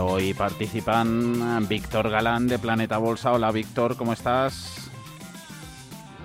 Hoy 0.00 0.34
participan 0.34 1.66
Víctor 1.68 2.10
Galán 2.10 2.46
de 2.48 2.58
Planeta 2.58 2.98
Bolsa. 2.98 3.32
Hola 3.32 3.50
Víctor, 3.52 3.96
¿cómo 3.96 4.12
estás? 4.12 4.90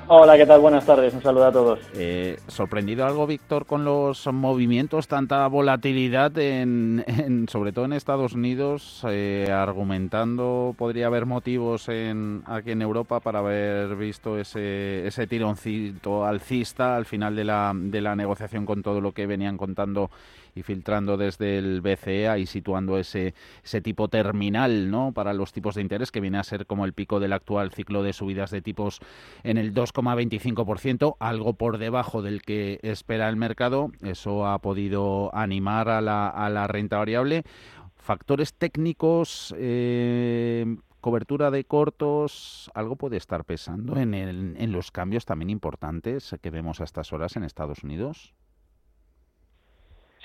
Hola, 0.08 0.38
¿qué 0.38 0.46
tal? 0.46 0.62
Buenas 0.62 0.86
tardes, 0.86 1.16
un 1.16 1.24
saludo 1.24 1.46
a 1.46 1.52
todos. 1.52 1.80
Eh, 1.96 2.38
¿Sorprendido 2.48 3.08
algo, 3.08 3.26
Víctor, 3.26 3.66
con 3.66 3.84
los 3.84 4.28
movimientos, 4.28 5.08
tanta 5.08 5.48
volatilidad, 5.48 6.38
en, 6.38 7.04
sobre 7.50 7.72
todo 7.72 7.86
en 7.86 7.94
Estados 7.94 8.34
Unidos, 8.34 9.02
eh, 9.10 9.50
argumentando 9.52 10.76
podría 10.78 11.08
haber 11.08 11.26
motivos 11.26 11.90
en, 11.90 12.44
aquí 12.46 12.72
en 12.72 12.84
Europa 12.84 13.20
para 13.20 13.40
haber 13.40 13.96
visto 13.96 14.38
ese, 14.38 15.08
ese 15.08 15.26
tironcito 15.26 16.24
alcista 16.24 16.96
al 16.96 17.06
final 17.06 17.36
de 17.36 17.44
la, 17.44 17.72
de 17.76 18.02
la 18.02 18.16
negociación 18.16 18.68
con 18.68 18.84
todo 18.84 19.02
lo 19.02 19.12
que 19.12 19.26
venían 19.26 19.58
contando 19.58 20.12
y 20.56 20.64
filtrando 20.64 21.18
desde 21.18 21.58
el 21.58 21.82
BCE 21.82 22.40
y 22.40 22.46
situando 22.46 22.98
ese, 22.98 23.36
ese 23.64 23.82
tipo 23.82 24.08
terminal 24.08 24.90
¿no? 24.90 25.12
para 25.12 25.34
los 25.34 25.52
tipos 25.52 25.76
de 25.76 25.82
interés 25.82 26.12
que 26.12 26.22
viene 26.22 26.38
a 26.38 26.44
ser 26.44 26.66
como 26.66 26.86
el 26.86 26.94
pico 26.94 27.20
del 27.20 27.34
actual 27.34 27.72
ciclo 27.72 28.02
de 28.02 28.14
subidas 28.14 28.52
de 28.52 28.62
tipos 28.62 29.02
en 29.44 29.58
el 29.58 29.74
2,25%, 29.74 31.18
algo 31.20 31.54
por 31.54 31.78
debajo 31.78 32.22
del 32.22 32.42
que 32.42 32.80
espera 32.84 33.30
el 33.30 33.36
mercado. 33.36 33.92
Eso 34.02 34.48
ha 34.48 34.60
podido 34.60 35.36
animar 35.36 35.90
a 35.90 36.02
la, 36.02 36.30
a 36.30 36.50
la 36.50 36.68
renta 36.68 36.98
variable. 36.98 37.44
Factores 37.98 38.54
técnicos, 38.54 39.54
eh, 39.58 40.78
cobertura 41.02 41.52
de 41.52 41.66
cortos, 41.66 42.72
algo 42.74 42.96
puede 42.96 43.18
estar 43.18 43.46
pesando 43.46 43.98
en, 43.98 44.14
el, 44.14 44.56
en 44.58 44.72
los 44.72 44.92
cambios 44.92 45.26
también 45.26 45.50
importantes 45.50 46.36
que 46.42 46.50
vemos 46.50 46.82
a 46.82 46.84
estas 46.84 47.14
horas 47.14 47.36
en 47.36 47.44
Estados 47.44 47.84
Unidos. 47.84 48.34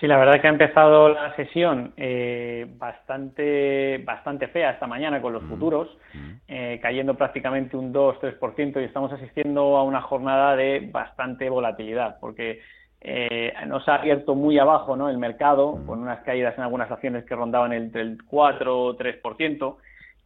Sí, 0.01 0.07
la 0.07 0.17
verdad 0.17 0.41
que 0.41 0.47
ha 0.47 0.51
empezado 0.51 1.11
la 1.11 1.37
sesión 1.37 1.93
eh, 1.99 2.67
bastante, 2.79 3.99
bastante 3.99 4.49
fea 4.49 4.71
esta 4.71 4.87
mañana 4.87 5.21
con 5.21 5.35
los 5.35 5.43
mm, 5.43 5.49
futuros, 5.49 5.89
mm. 6.15 6.31
Eh, 6.49 6.81
cayendo 6.81 7.15
prácticamente 7.15 7.77
un 7.77 7.93
2-3% 7.93 8.81
y 8.81 8.85
estamos 8.85 9.13
asistiendo 9.13 9.77
a 9.77 9.83
una 9.85 10.01
jornada 10.01 10.57
de 10.57 10.89
bastante 10.91 11.51
volatilidad, 11.51 12.17
porque 12.19 12.61
eh, 13.03 13.53
nos 13.67 13.87
ha 13.89 13.97
abierto 13.97 14.35
muy 14.35 14.59
abajo 14.59 14.97
¿no? 14.97 15.11
el 15.11 15.19
mercado, 15.19 15.77
mm. 15.77 15.87
con 15.87 16.01
unas 16.01 16.21
caídas 16.21 16.57
en 16.57 16.65
algunas 16.65 16.91
acciones 16.91 17.27
que 17.27 17.37
rondaban 17.37 17.75
entre 17.75 18.01
el 18.01 18.25
4-3%, 18.25 19.77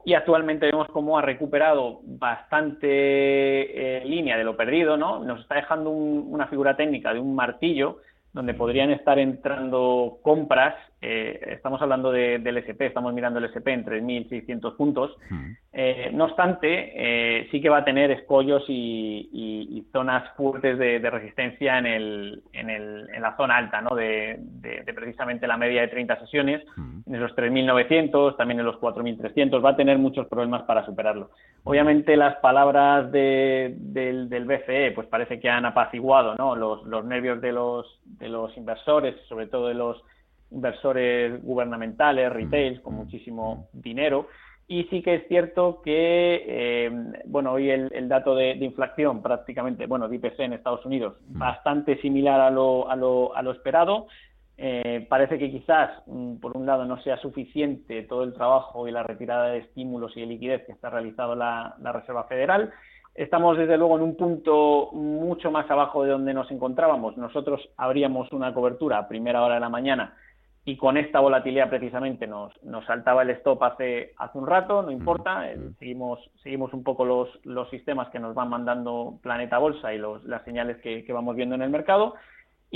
y 0.05 0.15
actualmente 0.15 0.67
vemos 0.67 0.87
cómo 0.93 1.19
ha 1.19 1.23
recuperado 1.23 1.99
bastante 2.05 4.03
línea 4.05 4.37
de 4.37 4.45
lo 4.45 4.55
perdido, 4.55 4.99
¿no? 4.99 5.25
Nos 5.25 5.41
está 5.41 5.55
dejando 5.55 5.89
una 5.89 6.47
figura 6.47 6.77
técnica 6.77 7.15
de 7.15 7.21
un 7.21 7.35
martillo, 7.35 8.01
donde 8.35 8.53
podrían 8.53 8.91
estar 8.91 9.19
entrando 9.19 10.19
compras. 10.23 10.75
Eh, 11.07 11.39
estamos 11.53 11.83
hablando 11.83 12.11
del 12.11 12.57
SP, 12.57 12.87
estamos 12.87 13.13
mirando 13.13 13.39
el 13.39 13.45
SP 13.53 13.77
en 13.77 13.85
3.600 13.85 14.75
puntos. 14.75 15.15
Eh, 15.71 16.11
no 16.15 16.25
obstante, 16.25 16.93
eh, 16.95 17.47
sí 17.51 17.61
que 17.61 17.69
va 17.69 17.79
a 17.79 17.85
tener 17.85 18.11
escollos 18.11 18.65
y, 18.69 19.87
zonas 19.93 20.35
fuertes 20.35 20.79
de, 20.79 20.99
resistencia 21.11 21.79
en, 21.79 21.87
el, 21.87 22.43
en, 22.55 22.71
el, 22.71 23.09
en, 23.15 23.23
la 23.23 23.37
zona 23.37 23.59
alta, 23.59 23.83
¿no? 23.83 23.95
de, 23.95 24.41
precisamente 24.95 25.47
la 25.47 25.59
media 25.59 25.83
de 25.83 25.89
30 25.89 26.21
sesiones, 26.21 26.63
en 27.07 27.21
los 27.21 27.37
3.900, 27.37 28.37
también 28.39 28.61
en 28.61 28.67
los 28.67 28.77
4.300. 28.77 29.63
Va 29.63 29.71
a 29.71 29.77
tener 29.77 29.99
muchos 29.99 30.27
problemas 30.27 30.63
para 30.63 30.87
superarlo. 30.87 31.31
Obviamente 31.65 32.17
las 32.17 32.37
palabras 32.37 33.13
del, 33.13 33.77
del, 34.29 34.45
BCE 34.47 34.93
pues 34.95 35.07
parece 35.09 35.39
que 35.39 35.51
han 35.51 35.67
apaciguado 35.67 36.35
¿no? 36.37 36.57
los, 36.57 36.83
los 36.85 37.05
nervios 37.05 37.43
de 37.43 37.53
los, 37.53 38.01
de 38.05 38.29
los 38.29 38.57
inversores, 38.57 39.15
sobre 39.29 39.47
todo 39.47 39.69
de 39.69 39.75
los 39.75 40.03
inversores 40.55 41.43
gubernamentales, 41.43 42.33
retail, 42.33 42.81
con 42.81 42.95
muchísimo 42.95 43.69
dinero. 43.73 44.29
Y 44.67 44.85
sí 44.85 45.03
que 45.03 45.17
es 45.17 45.29
cierto 45.29 45.83
que, 45.83 46.43
eh, 46.47 46.91
bueno, 47.27 47.53
hoy 47.53 47.69
el, 47.69 48.09
dato 48.09 48.35
de, 48.35 48.53
inflación 48.53 49.21
prácticamente, 49.21 49.87
bueno, 49.87 50.09
de 50.09 50.17
IPC 50.17 50.41
en 50.41 50.55
Estados 50.55 50.87
Unidos, 50.87 51.17
bastante 51.27 52.01
similar 52.01 52.41
a 52.41 52.51
lo, 52.51 52.91
a 52.91 52.97
lo, 52.97 53.37
a 53.37 53.43
lo 53.43 53.51
esperado. 53.51 54.07
Eh, 54.57 55.07
parece 55.11 55.39
que 55.39 55.51
quizás, 55.51 55.91
mm, 56.07 56.37
por 56.37 56.57
un 56.57 56.65
lado, 56.65 56.85
no 56.85 57.01
sea 57.03 57.19
suficiente 57.19 58.03
todo 58.05 58.23
el 58.23 58.33
trabajo 58.33 58.87
y 58.87 58.93
la 58.93 59.03
retirada 59.03 59.49
de 59.49 59.59
estímulos 59.59 60.17
y 60.17 60.21
de 60.21 60.27
liquidez 60.27 60.65
que 60.65 60.73
está 60.73 60.91
realizado 60.91 61.35
la, 61.35 61.77
Reserva 61.93 62.25
Federal. 62.25 62.73
Estamos, 63.15 63.59
desde 63.59 63.77
luego, 63.77 63.97
en 63.97 64.03
un 64.03 64.17
punto 64.17 64.91
mucho 64.93 65.51
más 65.51 65.71
abajo 65.71 66.05
de 66.05 66.11
donde 66.11 66.35
nos 66.35 66.51
encontrábamos. 66.51 67.17
Nosotros 67.17 67.69
abríamos 67.77 68.33
una 68.33 68.55
cobertura 68.55 68.99
a 68.99 69.09
primera 69.09 69.43
hora 69.43 69.55
de 69.55 69.61
la 69.61 69.69
mañana 69.69 70.17
y 70.67 70.77
con 70.77 70.97
esta 70.97 71.21
volatilidad 71.21 71.69
precisamente 71.69 72.27
nos, 72.27 72.53
nos 72.63 72.85
saltaba 72.87 73.23
el 73.23 73.31
stop 73.31 73.63
hace, 73.63 74.13
hace 74.17 74.39
un 74.39 74.47
rato, 74.47 74.83
no 74.83 74.91
importa, 74.91 75.51
eh, 75.51 75.59
seguimos, 75.79 76.19
seguimos 76.43 76.73
un 76.73 76.83
poco 76.83 77.05
los, 77.05 77.29
los 77.45 77.69
sistemas 77.69 78.09
que 78.09 78.19
nos 78.19 78.35
van 78.35 78.49
mandando 78.49 79.19
Planeta 79.23 79.59
Bolsa 79.59 79.93
y 79.93 79.99
los, 79.99 80.25
las 80.25 80.43
señales 80.45 80.79
que, 80.79 81.05
que 81.05 81.13
vamos 81.13 81.37
viendo 81.37 81.55
en 81.55 81.63
el 81.63 81.71
mercado. 81.71 82.15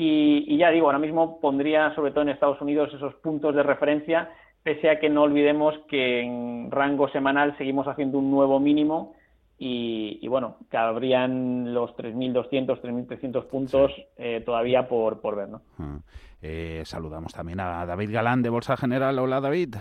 Y, 0.00 0.56
ya 0.56 0.70
digo, 0.70 0.86
ahora 0.86 1.00
mismo 1.00 1.40
pondría 1.40 1.92
sobre 1.96 2.12
todo 2.12 2.22
en 2.22 2.28
Estados 2.28 2.60
Unidos 2.60 2.92
esos 2.94 3.14
puntos 3.16 3.54
de 3.54 3.64
referencia, 3.64 4.30
pese 4.62 4.90
a 4.90 5.00
que 5.00 5.08
no 5.08 5.22
olvidemos 5.22 5.74
que 5.88 6.20
en 6.20 6.70
rango 6.70 7.08
semanal 7.08 7.56
seguimos 7.58 7.88
haciendo 7.88 8.18
un 8.18 8.30
nuevo 8.30 8.60
mínimo 8.60 9.14
y, 9.60 10.26
bueno, 10.28 10.56
que 10.70 10.76
habrían 10.76 11.74
los 11.74 11.90
3.200, 11.96 12.80
3.300 12.80 13.46
puntos 13.46 13.92
eh, 14.16 14.42
todavía 14.44 14.88
por, 14.88 15.20
por 15.20 15.36
ver. 15.36 15.48
¿no? 15.48 15.62
Ah, 15.78 15.98
eh, 16.40 16.82
saludamos 16.84 17.32
también 17.32 17.58
a 17.58 17.84
David 17.84 18.12
Galán 18.12 18.42
de 18.42 18.50
Bolsa 18.50 18.76
General. 18.76 19.18
Hola 19.18 19.40
David. 19.40 19.76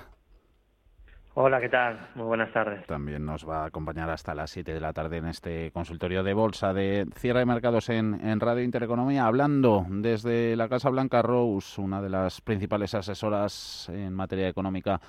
Hola, 1.39 1.61
¿qué 1.61 1.69
tal? 1.69 1.99
Muy 2.15 2.25
buenas 2.25 2.51
tardes. 2.51 2.88
También 2.88 3.24
nos 3.24 3.47
va 3.47 3.62
a 3.62 3.65
acompañar 3.68 4.09
hasta 4.09 4.33
las 4.33 4.50
7 4.50 4.74
de 4.74 4.79
la 4.79 4.91
tarde 4.91 5.18
en 5.18 5.27
este 5.27 5.69
consultorio 5.69 6.23
de 6.23 6.33
bolsa 6.33 6.73
de 6.73 7.06
cierre 7.15 7.41
de 7.41 7.45
mercados 7.45 7.89
en, 7.89 8.19
en, 8.25 8.39
Radio 8.39 8.63
Intereconomía, 8.63 9.27
hablando 9.27 9.85
desde 9.88 10.56
la 10.56 10.68
Casa 10.68 10.89
Blanca 10.89 11.21
Rose, 11.21 11.80
una 11.80 12.01
de 12.01 12.09
las 12.09 12.41
principales 12.41 12.95
asesoras 12.95 13.88
en 13.89 14.15
materia 14.15 14.47
económica 14.47 15.00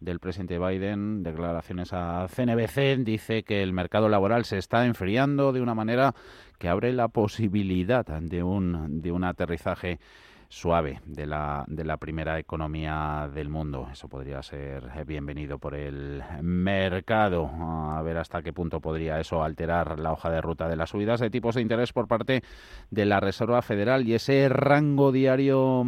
del 0.00 0.20
presidente 0.20 0.58
Biden, 0.58 1.22
declaraciones 1.22 1.92
a 1.92 2.26
CNBC, 2.28 2.98
dice 3.04 3.42
que 3.42 3.62
el 3.62 3.72
mercado 3.72 4.08
laboral 4.08 4.44
se 4.44 4.58
está 4.58 4.86
enfriando 4.86 5.52
de 5.52 5.60
una 5.60 5.74
manera 5.74 6.14
que 6.58 6.68
abre 6.68 6.92
la 6.92 7.08
posibilidad 7.08 8.06
de 8.06 8.42
un, 8.42 9.00
de 9.00 9.12
un 9.12 9.24
aterrizaje 9.24 9.98
suave 10.48 11.00
de 11.04 11.26
la, 11.26 11.64
de 11.68 11.84
la 11.84 11.98
primera 11.98 12.38
economía 12.38 13.28
del 13.32 13.48
mundo. 13.48 13.88
Eso 13.92 14.08
podría 14.08 14.42
ser 14.42 15.04
bienvenido 15.06 15.58
por 15.58 15.74
el 15.74 16.22
mercado. 16.42 17.46
A 17.46 18.00
ver 18.02 18.16
hasta 18.16 18.42
qué 18.42 18.52
punto 18.52 18.80
podría 18.80 19.20
eso 19.20 19.42
alterar 19.42 19.98
la 19.98 20.12
hoja 20.12 20.30
de 20.30 20.40
ruta 20.40 20.68
de 20.68 20.76
las 20.76 20.90
subidas 20.90 21.20
de 21.20 21.30
tipos 21.30 21.54
de 21.54 21.62
interés 21.62 21.92
por 21.92 22.08
parte 22.08 22.42
de 22.90 23.04
la 23.04 23.20
Reserva 23.20 23.60
Federal 23.62 24.08
y 24.08 24.14
ese 24.14 24.48
rango 24.48 25.12
diario 25.12 25.84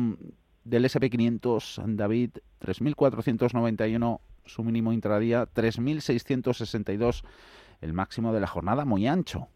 del 0.65 0.85
SP500, 0.85 1.83
David, 1.97 2.31
3.491 2.61 4.21
su 4.45 4.65
mínimo 4.65 4.93
intradía, 4.93 5.45
3.662 5.45 7.25
el 7.81 7.93
máximo 7.93 8.33
de 8.33 8.41
la 8.41 8.47
jornada, 8.47 8.85
muy 8.85 9.07
ancho. 9.07 9.49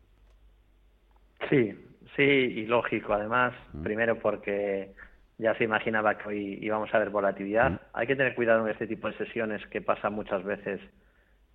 Sí, 1.50 1.74
sí, 2.16 2.22
y 2.22 2.66
lógico. 2.66 3.12
Además, 3.12 3.52
mm. 3.72 3.82
primero 3.82 4.18
porque 4.18 4.94
ya 5.36 5.54
se 5.56 5.64
imaginaba 5.64 6.16
que 6.16 6.28
hoy 6.28 6.58
íbamos 6.62 6.94
a 6.94 6.98
ver 6.98 7.10
volatilidad. 7.10 7.72
Mm. 7.72 7.78
Hay 7.92 8.06
que 8.06 8.16
tener 8.16 8.34
cuidado 8.34 8.64
en 8.64 8.72
este 8.72 8.86
tipo 8.86 9.08
de 9.08 9.16
sesiones 9.18 9.66
que 9.66 9.82
pasa 9.82 10.08
muchas 10.10 10.42
veces 10.44 10.80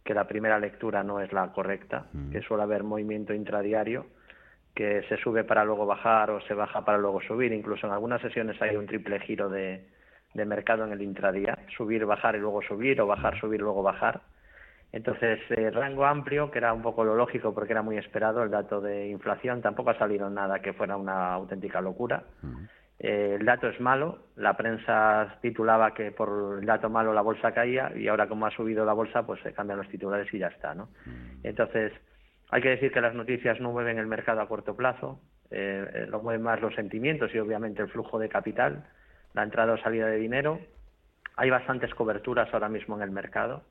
que 0.04 0.14
la 0.14 0.28
primera 0.28 0.60
lectura 0.60 1.04
no 1.04 1.20
es 1.22 1.32
la 1.34 1.52
correcta, 1.52 2.08
mm. 2.14 2.32
que 2.32 2.42
suele 2.42 2.64
haber 2.64 2.84
movimiento 2.84 3.34
intradiario, 3.34 4.06
que 4.76 5.04
se 5.10 5.18
sube 5.18 5.44
para 5.44 5.66
luego 5.66 5.86
bajar 5.86 6.30
o 6.30 6.42
se 6.42 6.54
baja 6.54 6.86
para 6.86 7.00
luego 7.00 7.22
subir. 7.22 7.52
Incluso 7.52 7.88
en 7.88 7.94
algunas 7.94 8.22
sesiones 8.22 8.62
hay 8.62 8.76
un 8.76 8.86
triple 8.86 9.20
giro 9.22 9.50
de, 9.50 9.88
de 10.34 10.46
mercado 10.46 10.86
en 10.86 10.92
el 10.92 11.02
intradía, 11.02 11.58
subir, 11.76 12.06
bajar 12.06 12.36
y 12.36 12.40
luego 12.40 12.62
subir, 12.62 13.00
o 13.02 13.08
bajar, 13.08 13.40
subir, 13.40 13.62
luego 13.62 13.84
bajar. 13.84 14.22
Entonces, 14.92 15.40
eh, 15.50 15.70
rango 15.70 16.06
amplio, 16.06 16.50
que 16.50 16.58
era 16.58 16.74
un 16.74 16.82
poco 16.82 17.04
lo 17.04 17.16
lógico 17.16 17.54
porque 17.54 17.74
era 17.74 17.82
muy 17.82 17.98
esperado 17.98 18.44
el 18.44 18.50
dato 18.50 18.82
de 18.82 19.08
inflación, 19.10 19.62
tampoco 19.62 19.92
ha 19.92 19.98
salido 19.98 20.30
nada 20.30 20.60
que 20.60 20.74
fuera 20.74 20.98
una 20.98 21.34
auténtica 21.34 21.80
locura. 21.80 22.24
Eh, 23.00 23.38
el 23.40 23.46
dato 23.46 23.70
es 23.70 23.80
malo, 23.80 24.20
la 24.36 24.58
prensa 24.58 25.38
titulaba 25.42 25.94
que 25.94 26.12
por 26.12 26.60
el 26.60 26.66
dato 26.66 26.90
malo 26.90 27.14
la 27.14 27.22
bolsa 27.22 27.54
caía 27.54 27.92
y 27.96 28.08
ahora 28.08 28.28
como 28.28 28.46
ha 28.46 28.52
subido 28.52 28.84
la 28.84 28.94
bolsa, 28.94 29.26
pues 29.26 29.42
se 29.42 29.54
cambian 29.54 29.78
los 29.78 29.90
titulares 29.90 30.34
y 30.34 30.40
ya 30.40 30.48
está, 30.48 30.74
¿no? 30.74 30.90
Entonces, 31.44 31.94
hay 32.50 32.62
que 32.62 32.70
decir 32.70 32.92
que 32.92 33.00
las 33.00 33.14
noticias 33.14 33.62
no 33.62 33.72
mueven 33.72 34.00
el 34.00 34.08
mercado 34.08 34.42
a 34.42 34.48
corto 34.48 34.76
plazo, 34.76 35.22
eh, 35.52 36.08
lo 36.10 36.22
mueven 36.22 36.42
más 36.42 36.62
los 36.62 36.74
sentimientos 36.76 37.34
y 37.34 37.40
obviamente 37.40 37.82
el 37.82 37.90
flujo 37.90 38.20
de 38.20 38.28
capital, 38.28 38.86
la 39.34 39.44
entrada 39.44 39.74
o 39.74 39.78
salida 39.78 40.08
de 40.08 40.18
dinero. 40.18 40.60
Hay 41.36 41.50
bastantes 41.50 41.94
coberturas 41.94 42.54
ahora 42.54 42.70
mismo 42.70 42.96
en 42.96 43.04
el 43.04 43.12
mercado 43.12 43.64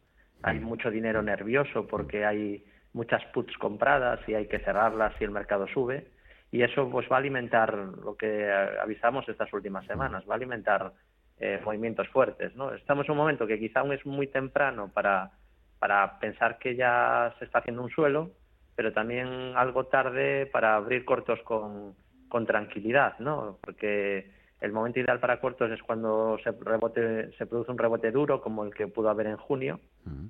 hay 0.43 0.61
mucho 0.61 0.91
dinero 0.91 1.23
nervioso 1.23 1.87
porque 1.87 2.25
hay 2.25 2.65
muchas 2.93 3.25
puts 3.27 3.57
compradas 3.59 4.21
y 4.29 4.35
hay 4.35 4.47
que 4.47 4.61
cerrarlas 4.61 5.15
si 5.19 5.25
el 5.25 5.31
mercado 5.31 5.67
sube 5.69 6.07
y 6.51 6.63
eso 6.63 6.89
pues 6.91 7.11
va 7.11 7.17
a 7.17 7.19
alimentar 7.19 7.75
lo 7.75 8.17
que 8.17 8.51
avisamos 8.51 9.29
estas 9.29 9.53
últimas 9.53 9.85
semanas, 9.87 10.25
va 10.29 10.35
a 10.35 10.37
alimentar 10.37 10.93
eh, 11.39 11.61
movimientos 11.65 12.09
fuertes, 12.09 12.55
¿no? 12.57 12.73
Estamos 12.75 13.07
en 13.07 13.13
un 13.13 13.19
momento 13.19 13.47
que 13.47 13.59
quizá 13.59 13.81
aún 13.81 13.93
es 13.93 14.05
muy 14.07 14.29
temprano 14.29 14.91
para, 14.93 15.33
para 15.79 16.19
pensar 16.19 16.59
que 16.59 16.75
ya 16.75 17.35
se 17.39 17.45
está 17.45 17.59
haciendo 17.59 17.83
un 17.83 17.91
suelo, 17.91 18.31
pero 18.75 18.93
también 18.93 19.53
algo 19.57 19.87
tarde 19.87 20.47
para 20.47 20.77
abrir 20.77 21.05
cortos 21.05 21.41
con, 21.43 21.95
con 22.29 22.47
tranquilidad, 22.47 23.19
¿no? 23.19 23.59
Porque 23.61 24.31
el 24.61 24.73
momento 24.73 24.99
ideal 24.99 25.21
para 25.21 25.41
cortos 25.41 25.71
es 25.71 25.83
cuando 25.83 26.37
se, 26.43 26.51
rebote, 26.51 27.31
se 27.39 27.47
produce 27.47 27.71
un 27.71 27.79
rebote 27.79 28.11
duro, 28.11 28.41
como 28.41 28.65
el 28.65 28.75
que 28.75 28.89
pudo 28.89 29.09
haber 29.09 29.29
en 29.29 29.37
junio, 29.37 29.81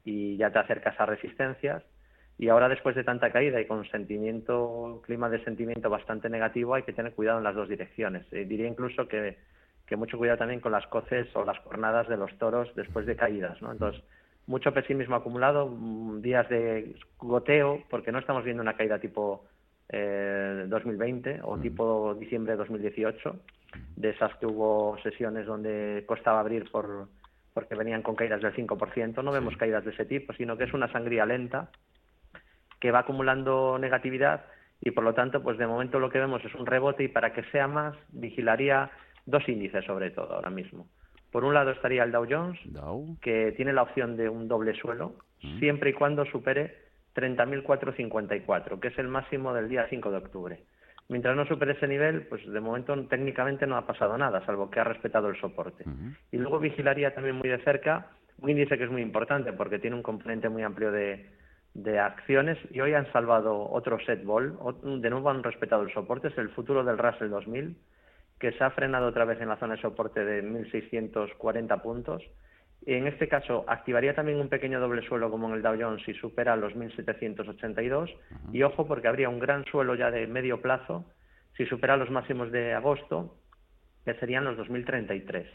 y 0.05 0.37
ya 0.37 0.51
te 0.51 0.59
acercas 0.59 0.99
a 1.01 1.07
resistencias. 1.07 1.83
Y 2.37 2.51
ahora, 2.51 2.69
después 2.69 2.95
de 2.95 3.05
tanta 3.05 3.33
caída 3.33 3.61
y 3.61 3.67
con 3.67 3.85
sentimiento, 3.87 5.03
clima 5.05 5.29
de 5.29 5.43
sentimiento 5.45 5.89
bastante 5.89 6.29
negativo, 6.29 6.75
hay 6.75 6.83
que 6.83 6.93
tener 6.93 7.15
cuidado 7.15 7.39
en 7.39 7.45
las 7.45 7.55
dos 7.55 7.69
direcciones. 7.69 8.27
Eh, 8.33 8.45
diría 8.45 8.69
incluso 8.69 9.09
que, 9.09 9.39
que, 9.87 9.97
mucho 9.97 10.19
cuidado 10.19 10.39
también 10.39 10.61
con 10.61 10.73
las 10.73 10.87
coces 10.87 11.27
o 11.35 11.45
las 11.45 11.59
jornadas 11.59 12.07
de 12.09 12.17
los 12.17 12.37
toros 12.39 12.73
después 12.77 13.07
de 13.07 13.17
caídas. 13.17 13.61
¿no? 13.61 13.73
Entonces, 13.73 14.05
mucho 14.47 14.73
pesimismo 14.73 15.17
acumulado, 15.17 15.69
mm, 15.69 16.21
días 16.21 16.49
de 16.49 16.95
goteo, 17.19 17.83
porque 17.91 18.13
no 18.13 18.21
estamos 18.21 18.45
viendo 18.45 18.63
una 18.63 18.77
caída 18.77 19.01
tipo 19.01 19.45
eh, 19.89 20.67
2020 20.69 21.41
o 21.43 21.59
tipo 21.59 22.15
diciembre 22.15 22.53
de 22.53 22.59
2018 22.59 23.35
de 23.97 24.11
esas 24.11 24.35
que 24.37 24.47
hubo 24.47 24.97
sesiones 25.03 25.47
donde 25.47 26.05
costaba 26.07 26.41
abrir 26.41 26.71
por 26.71 27.09
porque 27.53 27.75
venían 27.75 28.03
con 28.03 28.15
caídas 28.15 28.41
del 28.41 28.55
5%, 28.55 29.25
no 29.25 29.33
vemos 29.33 29.57
caídas 29.57 29.85
de 29.85 29.91
ese 29.91 30.05
tipo, 30.05 30.33
sino 30.35 30.57
que 30.57 30.65
es 30.65 30.73
una 30.73 30.93
sangría 30.93 31.27
lenta 31.27 31.71
que 32.79 32.93
va 32.93 33.01
acumulando 33.01 33.79
negatividad 33.81 34.45
y 34.81 34.93
por 34.93 35.03
lo 35.03 35.13
tanto, 35.15 35.43
pues 35.43 35.59
de 35.59 35.67
momento 35.67 35.99
lo 35.99 36.09
que 36.09 36.21
vemos 36.21 36.45
es 36.45 36.55
un 36.55 36.67
rebote 36.67 37.03
y 37.03 37.09
para 37.09 37.33
que 37.33 37.43
sea 37.51 37.67
más, 37.67 37.97
vigilaría 38.11 38.93
dos 39.27 39.49
índices 39.49 39.85
sobre 39.85 40.11
todo 40.11 40.35
ahora 40.35 40.51
mismo. 40.51 40.87
Por 41.33 41.45
un 41.45 41.53
lado 41.53 41.73
estaría 41.73 42.05
el 42.05 42.13
Dow 42.13 42.27
Jones, 42.29 42.59
que 43.21 43.53
tiene 43.57 43.73
la 43.73 43.83
opción 43.83 44.17
de 44.17 44.29
un 44.29 44.49
doble 44.49 44.75
suelo, 44.75 45.15
mm. 45.43 45.59
siempre 45.59 45.91
y 45.91 45.93
cuando 45.95 46.25
supere 46.27 46.77
30.454, 47.15 48.79
que 48.79 48.89
es 48.89 48.99
el 48.99 49.09
máximo 49.09 49.53
del 49.53 49.69
día 49.69 49.87
5 49.91 50.11
de 50.11 50.17
octubre. 50.17 50.61
Mientras 51.09 51.35
no 51.35 51.47
supere 51.47 51.73
ese 51.73 51.89
nivel, 51.89 52.27
pues 52.27 52.47
de 52.47 52.61
momento 52.61 52.95
técnicamente 53.07 53.67
no 53.67 53.77
ha 53.77 53.87
pasado 53.87 54.19
nada, 54.19 54.45
salvo 54.45 54.71
que 54.71 54.81
ha 54.81 54.85
respetado 54.85 55.29
el 55.29 55.41
soporte. 55.41 55.85
Y 56.31 56.37
luego 56.37 56.59
vigilaría 56.59 57.15
también 57.15 57.37
muy 57.37 57.49
de 57.49 57.59
cerca 57.65 58.09
un 58.41 58.51
índice 58.51 58.77
que 58.77 58.85
es 58.85 58.91
muy 58.91 59.03
importante 59.03 59.53
porque 59.53 59.79
tiene 59.79 59.97
un 59.97 60.03
componente 60.03 60.49
muy 60.49 60.63
amplio 60.63 60.93
de, 60.93 61.27
de 61.75 61.99
acciones 61.99 62.59
y 62.71 62.81
hoy 62.81 62.95
han 62.95 63.11
salvado 63.13 63.71
otro 63.71 63.99
set 64.01 64.25
ball, 64.25 64.59
de 64.83 65.11
nuevo 65.11 65.31
han 65.31 65.43
respetado 65.43 65.83
el 65.83 65.93
soporte, 65.93 66.29
es 66.29 66.39
el 66.39 66.51
futuro 66.51 66.85
del 66.85 66.99
Russell 66.99 67.31
2000, 67.31 67.77
que 68.39 68.53
se 68.53 68.65
ha 68.65 68.71
frenado 68.71 69.09
otra 69.09 69.25
vez 69.25 69.41
en 69.41 69.49
la 69.49 69.57
zona 69.57 69.75
de 69.75 69.83
soporte 69.83 70.25
de 70.25 70.45
1.640 70.45 71.83
puntos 71.83 72.23
en 72.87 73.07
este 73.07 73.29
caso, 73.29 73.65
activaría 73.67 74.15
también 74.15 74.41
un 74.41 74.49
pequeño 74.49 74.81
doble 74.81 75.03
suelo 75.03 75.31
como 75.31 75.49
en 75.49 75.55
el 75.55 75.63
Dow 75.63 75.77
Jones 75.79 76.03
si 76.05 76.15
supera 76.15 76.57
los 76.57 76.75
1.782. 76.75 78.15
Y 78.53 78.63
ojo, 78.63 78.87
porque 78.87 79.09
habría 79.09 79.29
un 79.29 79.39
gran 79.39 79.65
suelo 79.67 79.95
ya 79.95 80.11
de 80.11 80.27
medio 80.27 80.63
plazo 80.63 81.05
si 81.57 81.67
supera 81.67 81.97
los 81.97 82.11
máximos 82.11 82.53
de 82.53 82.73
agosto 82.73 83.37
que 84.09 84.19
serían 84.21 84.45
los 84.45 84.57
2033. 84.57 85.47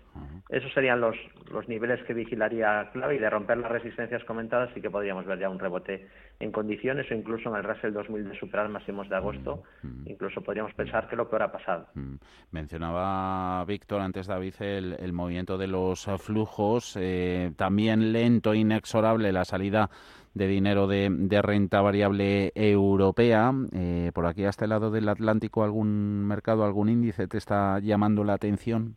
Esos 0.49 0.71
serían 0.73 1.01
los, 1.01 1.15
los 1.51 1.67
niveles 1.67 2.03
que 2.03 2.13
vigilaría 2.13 2.91
clave 2.93 3.15
y 3.15 3.17
de 3.17 3.27
romper 3.27 3.57
las 3.57 3.71
resistencias 3.71 4.23
comentadas 4.25 4.69
sí 4.75 4.81
que 4.81 4.91
podríamos 4.91 5.25
ver 5.25 5.39
ya 5.39 5.49
un 5.49 5.57
rebote 5.57 6.07
en 6.39 6.51
condiciones 6.51 7.09
o 7.09 7.15
incluso 7.15 7.49
en 7.49 7.55
el 7.55 7.63
Russell 7.63 7.93
2000 7.93 8.29
de 8.29 8.39
superar 8.39 8.69
máximos 8.69 9.09
de 9.09 9.15
agosto, 9.15 9.63
incluso 10.05 10.41
podríamos 10.41 10.71
pensar 10.75 11.07
que 11.09 11.15
lo 11.15 11.27
peor 11.27 11.43
ha 11.43 11.51
pasado. 11.51 11.87
Mencionaba 12.51 13.65
Víctor 13.65 14.01
antes, 14.01 14.27
David, 14.27 14.53
el, 14.59 14.97
el 14.99 15.13
movimiento 15.13 15.57
de 15.57 15.67
los 15.67 16.05
flujos, 16.19 16.95
eh, 16.99 17.53
también 17.55 18.13
lento, 18.13 18.53
inexorable 18.53 19.31
la 19.31 19.45
salida 19.45 19.89
de 20.33 20.47
dinero 20.47 20.87
de, 20.87 21.09
de 21.11 21.41
renta 21.41 21.81
variable 21.81 22.51
europea. 22.55 23.51
Eh, 23.73 24.11
por 24.13 24.25
aquí, 24.25 24.45
a 24.45 24.49
este 24.49 24.67
lado 24.67 24.91
del 24.91 25.09
Atlántico, 25.09 25.63
¿algún 25.63 26.25
mercado, 26.25 26.65
algún 26.65 26.89
índice 26.89 27.27
te 27.27 27.37
está 27.37 27.79
llamando 27.79 28.23
la 28.23 28.33
atención? 28.33 28.95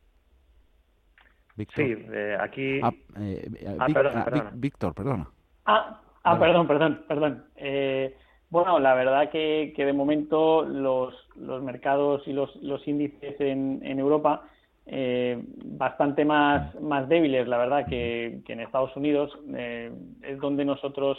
Víctor. 1.56 1.84
Sí, 1.84 1.94
eh, 2.12 2.36
aquí. 2.40 2.80
Ah, 2.82 2.92
eh, 3.18 3.76
ah, 3.78 3.86
ah, 3.88 4.50
Víctor, 4.54 4.94
perdona. 4.94 5.28
Ah, 5.64 6.00
ah 6.22 6.38
perdón, 6.38 6.66
perdón, 6.66 7.04
perdón. 7.08 7.44
bueno, 8.50 8.78
la 8.78 8.94
verdad 8.94 9.31
que, 9.31 9.72
que 9.74 9.84
de 9.84 9.93
momento 9.93 10.64
los, 10.64 11.14
los 11.34 11.62
mercados 11.62 12.26
y 12.26 12.32
los, 12.32 12.55
los 12.56 12.86
índices 12.86 13.40
en, 13.40 13.81
en 13.82 13.98
Europa 13.98 14.43
eh, 14.86 15.43
bastante 15.64 16.24
más, 16.24 16.81
más 16.81 17.08
débiles, 17.08 17.48
la 17.48 17.58
verdad, 17.58 17.86
que, 17.86 18.40
en 18.46 18.60
Estados 18.60 18.96
Unidos. 18.96 19.36
Eh, 19.55 19.93
es 20.22 20.38
donde 20.38 20.64
nosotros 20.64 21.19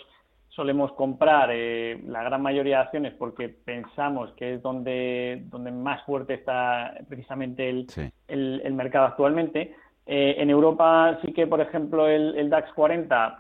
solemos 0.50 0.94
comprar 0.94 1.50
eh, 1.52 2.02
la 2.08 2.24
gran 2.24 2.42
mayoría 2.42 2.78
de 2.78 2.84
acciones 2.84 3.14
porque 3.14 3.50
pensamos 3.50 4.32
que 4.32 4.56
es 4.56 4.62
donde, 4.62 5.44
donde 5.50 5.72
más 5.72 6.04
fuerte 6.06 6.34
está 6.34 6.96
precisamente 7.08 7.70
el, 7.70 7.88
el, 8.28 8.74
mercado 8.74 9.06
actualmente. 9.06 9.76
En 10.10 10.50
Europa 10.50 11.20
sí 11.22 11.34
que, 11.34 11.48
por 11.48 11.60
ejemplo, 11.60 12.08
el, 12.08 12.50
DAX 12.50 12.72
40 12.74 13.38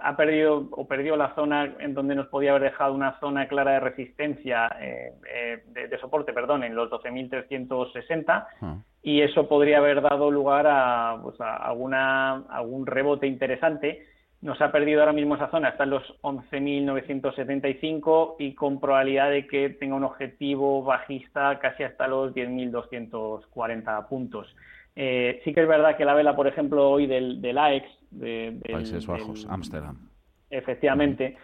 ha 0.00 0.16
perdido 0.16 0.68
o 0.70 0.86
perdió 0.86 1.16
la 1.16 1.34
zona 1.34 1.74
en 1.78 1.94
donde 1.94 2.14
nos 2.14 2.26
podía 2.26 2.50
haber 2.50 2.64
dejado 2.64 2.92
una 2.92 3.18
zona 3.20 3.48
clara 3.48 3.72
de 3.72 3.80
resistencia, 3.80 4.70
de, 4.78 5.88
de, 5.88 5.98
soporte, 5.98 6.34
perdón, 6.34 6.62
en 6.62 6.74
los 6.74 6.90
12.360 6.90 8.82
y 9.04 9.20
eso 9.20 9.46
podría 9.46 9.78
haber 9.78 10.00
dado 10.00 10.30
lugar 10.30 10.66
a, 10.66 11.18
pues, 11.22 11.38
a 11.40 11.56
alguna, 11.56 12.44
algún 12.48 12.86
rebote 12.86 13.26
interesante. 13.26 14.06
Nos 14.40 14.60
ha 14.62 14.72
perdido 14.72 15.00
ahora 15.00 15.12
mismo 15.12 15.36
esa 15.36 15.50
zona, 15.50 15.68
está 15.68 15.84
en 15.84 15.90
los 15.90 16.02
11.975 16.22 18.36
y 18.38 18.54
con 18.54 18.80
probabilidad 18.80 19.28
de 19.30 19.46
que 19.46 19.68
tenga 19.68 19.94
un 19.94 20.04
objetivo 20.04 20.82
bajista 20.82 21.58
casi 21.58 21.82
hasta 21.82 22.08
los 22.08 22.34
10.240 22.34 24.08
puntos. 24.08 24.56
Eh, 24.96 25.40
sí 25.44 25.52
que 25.52 25.62
es 25.62 25.68
verdad 25.68 25.96
que 25.96 26.04
la 26.04 26.14
vela, 26.14 26.36
por 26.36 26.46
ejemplo, 26.46 26.90
hoy 26.90 27.06
del, 27.06 27.40
del 27.40 27.58
AEX, 27.58 27.86
de, 28.10 28.60
Países 28.70 29.06
Bajos, 29.06 29.46
Ámsterdam. 29.48 30.08
Efectivamente. 30.50 31.36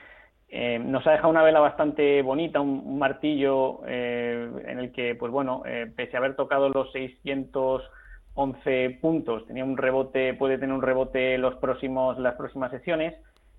Eh, 0.53 0.81
nos 0.81 1.07
ha 1.07 1.13
dejado 1.13 1.29
una 1.29 1.45
vela 1.45 1.61
bastante 1.61 2.23
bonita, 2.23 2.61
un, 2.61 2.99
martillo 2.99 3.83
eh, 3.87 4.51
en 4.67 4.81
el 4.81 4.91
que, 4.91 5.15
pues 5.15 5.31
bueno, 5.31 5.63
eh, 5.65 5.89
pese 5.95 6.17
a 6.17 6.19
haber 6.19 6.35
tocado 6.35 6.69
los 6.69 6.91
611 6.91 8.99
puntos, 9.01 9.47
tenía 9.47 9.65
un 9.65 9.77
rebote, 9.77 10.35
puede 10.35 10.59
tener 10.59 10.75
un 10.75 10.83
rebote 10.83 11.39
los 11.39 11.55
próximos, 11.57 12.19
las 12.19 12.35
próximas 12.35 12.73
sesiones. 12.73 13.15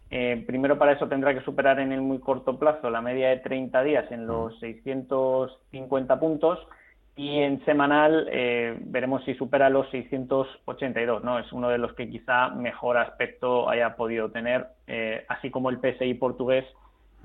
primero 0.10 0.78
para 0.78 0.92
eso 0.92 1.08
tendrá 1.08 1.34
que 1.34 1.46
superar 1.46 1.80
en 1.80 1.94
el 1.94 2.02
muy 2.02 2.20
corto 2.20 2.60
plazo 2.60 2.90
la 2.90 3.02
media 3.02 3.30
de 3.30 3.38
30 3.38 3.84
días 3.84 4.12
en 4.12 4.28
los 4.28 4.60
650 4.60 6.20
puntos 6.20 6.60
y 7.15 7.39
en 7.39 7.63
semanal 7.65 8.27
eh, 8.32 8.77
veremos 8.82 9.24
si 9.25 9.36
supera 9.36 9.70
los 9.70 9.89
682, 9.89 11.24
¿no? 11.24 11.39
Es 11.39 11.51
uno 11.51 11.70
de 11.70 11.77
los 11.77 11.94
que 11.94 12.10
quizá 12.10 12.50
mejor 12.50 12.98
aspecto 12.98 13.70
haya 13.70 13.96
podido 13.96 14.32
tener, 14.32 14.68
eh, 14.88 15.25
así 15.27 15.51
como 15.51 15.70
el 15.70 15.80
PSI 15.80 16.13
portugués, 16.13 16.65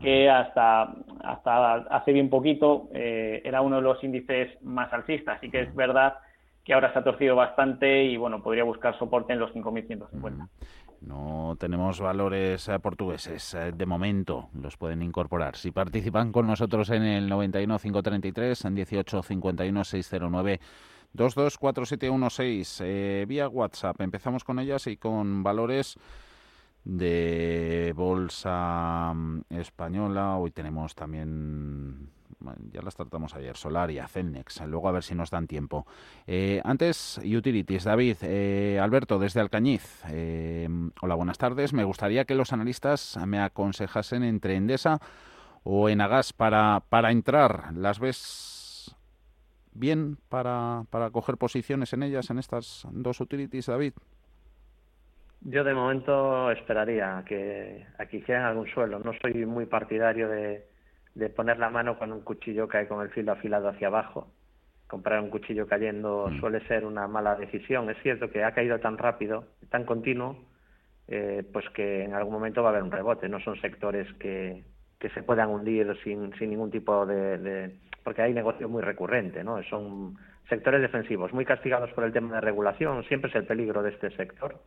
que 0.00 0.28
hasta, 0.28 0.92
hasta 1.24 1.74
hace 1.74 2.12
bien 2.12 2.28
poquito 2.28 2.88
eh, 2.92 3.40
era 3.44 3.62
uno 3.62 3.76
de 3.76 3.82
los 3.82 4.02
índices 4.02 4.60
más 4.62 4.92
alcistas. 4.92 5.38
Así 5.38 5.50
que 5.50 5.62
es 5.62 5.74
verdad 5.74 6.18
que 6.64 6.74
ahora 6.74 6.92
se 6.92 6.98
ha 6.98 7.04
torcido 7.04 7.36
bastante 7.36 8.04
y 8.04 8.16
bueno, 8.16 8.42
podría 8.42 8.64
buscar 8.64 8.98
soporte 8.98 9.32
en 9.32 9.38
los 9.38 9.52
5.150. 9.54 10.48
No 11.06 11.56
tenemos 11.60 12.00
valores 12.00 12.68
eh, 12.68 12.78
portugueses 12.80 13.54
eh, 13.54 13.72
de 13.72 13.86
momento, 13.86 14.48
los 14.60 14.76
pueden 14.76 15.02
incorporar. 15.02 15.56
Si 15.56 15.70
participan 15.70 16.32
con 16.32 16.48
nosotros 16.48 16.90
en 16.90 17.04
el 17.04 17.28
91 17.28 17.78
533 17.78 18.64
en 18.64 18.74
18 18.74 19.22
51 19.22 19.84
609 19.84 20.60
224716 21.12 22.80
eh, 22.84 23.24
vía 23.28 23.48
WhatsApp. 23.48 24.00
Empezamos 24.00 24.42
con 24.42 24.58
ellas 24.58 24.88
y 24.88 24.96
con 24.96 25.44
valores 25.44 25.96
de 26.82 27.92
bolsa 27.94 29.12
mm, 29.14 29.42
española. 29.50 30.36
Hoy 30.36 30.50
tenemos 30.50 30.96
también 30.96 32.10
ya 32.70 32.82
las 32.82 32.94
tratamos 32.94 33.34
ayer, 33.34 33.56
Solaria, 33.56 34.06
Celnex, 34.08 34.60
luego 34.66 34.88
a 34.88 34.92
ver 34.92 35.02
si 35.02 35.14
nos 35.14 35.30
dan 35.30 35.46
tiempo. 35.46 35.86
Eh, 36.26 36.60
antes, 36.64 37.18
Utilities, 37.24 37.84
David, 37.84 38.16
eh, 38.22 38.78
Alberto, 38.80 39.18
desde 39.18 39.40
Alcañiz. 39.40 40.02
Eh, 40.10 40.68
hola, 41.00 41.14
buenas 41.14 41.38
tardes. 41.38 41.72
Me 41.72 41.84
gustaría 41.84 42.24
que 42.24 42.34
los 42.34 42.52
analistas 42.52 43.18
me 43.26 43.40
aconsejasen 43.40 44.22
entre 44.22 44.56
Endesa 44.56 44.98
o 45.64 45.88
Enagas 45.88 46.32
para, 46.32 46.82
para 46.88 47.10
entrar. 47.10 47.74
¿Las 47.74 47.98
ves 47.98 48.96
bien 49.72 50.18
para, 50.28 50.84
para 50.90 51.10
coger 51.10 51.36
posiciones 51.36 51.92
en 51.92 52.02
ellas, 52.02 52.30
en 52.30 52.38
estas 52.38 52.86
dos 52.92 53.20
utilities, 53.20 53.66
David? 53.66 53.94
Yo 55.42 55.62
de 55.62 55.74
momento 55.74 56.50
esperaría 56.50 57.22
que 57.26 57.86
aquí 57.98 58.18
hicieran 58.18 58.46
algún 58.46 58.66
suelo. 58.68 58.98
No 58.98 59.12
soy 59.20 59.46
muy 59.46 59.66
partidario 59.66 60.28
de, 60.28 60.66
de 61.16 61.30
poner 61.30 61.58
la 61.58 61.70
mano 61.70 61.96
cuando 61.96 62.14
un 62.14 62.22
cuchillo 62.22 62.68
cae 62.68 62.86
con 62.86 63.00
el 63.02 63.08
filo 63.10 63.32
afilado 63.32 63.68
hacia 63.68 63.88
abajo. 63.88 64.28
Comprar 64.86 65.20
un 65.20 65.30
cuchillo 65.30 65.66
cayendo 65.66 66.28
mm. 66.30 66.40
suele 66.40 66.60
ser 66.68 66.84
una 66.84 67.08
mala 67.08 67.34
decisión. 67.36 67.88
Es 67.88 67.96
cierto 68.02 68.30
que 68.30 68.44
ha 68.44 68.52
caído 68.52 68.78
tan 68.80 68.98
rápido, 68.98 69.44
tan 69.70 69.84
continuo, 69.84 70.36
eh, 71.08 71.42
pues 71.52 71.64
que 71.70 72.04
en 72.04 72.12
algún 72.12 72.34
momento 72.34 72.62
va 72.62 72.68
a 72.68 72.72
haber 72.72 72.82
un 72.82 72.92
rebote. 72.92 73.30
No 73.30 73.40
son 73.40 73.58
sectores 73.62 74.06
que, 74.20 74.62
que 75.00 75.08
se 75.10 75.22
puedan 75.22 75.48
hundir 75.48 75.96
sin, 76.04 76.34
sin 76.38 76.50
ningún 76.50 76.70
tipo 76.70 77.06
de, 77.06 77.38
de, 77.38 77.76
porque 78.04 78.20
hay 78.20 78.34
negocio 78.34 78.68
muy 78.68 78.82
recurrente, 78.82 79.42
¿no? 79.42 79.62
Son 79.64 80.18
sectores 80.50 80.82
defensivos, 80.82 81.32
muy 81.32 81.46
castigados 81.46 81.90
por 81.92 82.04
el 82.04 82.12
tema 82.12 82.34
de 82.34 82.40
regulación. 82.42 83.02
Siempre 83.04 83.30
es 83.30 83.36
el 83.36 83.46
peligro 83.46 83.82
de 83.82 83.90
este 83.90 84.10
sector. 84.10 84.60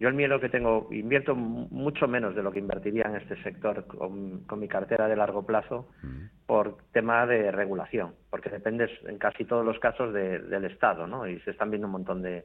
Yo 0.00 0.08
el 0.08 0.14
miedo 0.14 0.40
que 0.40 0.48
tengo, 0.48 0.88
invierto 0.90 1.34
mucho 1.36 2.08
menos 2.08 2.34
de 2.34 2.42
lo 2.42 2.50
que 2.50 2.58
invertiría 2.58 3.04
en 3.04 3.16
este 3.16 3.40
sector 3.42 3.86
con, 3.86 4.44
mi 4.58 4.68
cartera 4.68 5.06
de 5.06 5.16
largo 5.16 5.46
plazo 5.46 5.88
mm. 6.02 6.46
por 6.46 6.78
tema 6.92 7.26
de 7.26 7.52
regulación, 7.52 8.14
porque 8.28 8.50
depende 8.50 8.90
en 9.06 9.18
casi 9.18 9.44
todos 9.44 9.64
los 9.64 9.78
casos 9.78 10.12
del 10.12 10.64
Estado, 10.64 11.06
¿no? 11.06 11.28
Y 11.28 11.38
se 11.40 11.52
están 11.52 11.70
viendo 11.70 11.86
un 11.86 11.92
montón 11.92 12.22
de, 12.22 12.44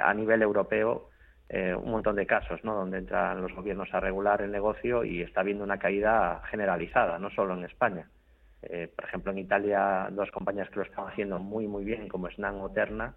a 0.00 0.14
nivel 0.14 0.42
europeo, 0.42 1.10
eh, 1.48 1.74
un 1.74 1.90
montón 1.90 2.16
de 2.16 2.26
casos, 2.26 2.62
¿no? 2.64 2.74
Donde 2.74 2.98
entran 2.98 3.42
los 3.42 3.52
gobiernos 3.52 3.92
a 3.92 4.00
regular 4.00 4.40
el 4.42 4.52
negocio 4.52 5.04
y 5.04 5.22
está 5.22 5.40
habiendo 5.40 5.64
una 5.64 5.78
caída 5.78 6.42
generalizada, 6.50 7.18
no 7.18 7.30
solo 7.30 7.54
en 7.54 7.64
España. 7.64 8.08
Eh, 8.62 8.88
por 8.94 9.04
ejemplo, 9.04 9.32
en 9.32 9.38
Italia, 9.38 10.08
dos 10.10 10.30
compañías 10.30 10.70
que 10.70 10.76
lo 10.76 10.82
están 10.82 11.08
haciendo 11.08 11.38
muy, 11.38 11.66
muy 11.66 11.84
bien, 11.84 12.08
como 12.08 12.30
Snan 12.30 12.60
o 12.60 12.70
Terna, 12.70 13.14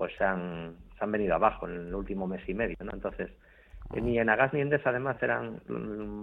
pues 0.00 0.16
se 0.16 0.24
han, 0.24 0.76
se 0.96 1.04
han 1.04 1.12
venido 1.12 1.34
abajo 1.34 1.68
en 1.68 1.88
el 1.88 1.94
último 1.94 2.26
mes 2.26 2.40
y 2.48 2.54
medio, 2.54 2.74
¿no? 2.82 2.92
Entonces, 2.94 3.28
eh, 3.92 4.00
ni 4.00 4.18
en 4.18 4.30
Agas 4.30 4.50
ni 4.54 4.60
en 4.60 4.68
Endesa 4.68 4.88
además 4.88 5.22
eran 5.22 5.60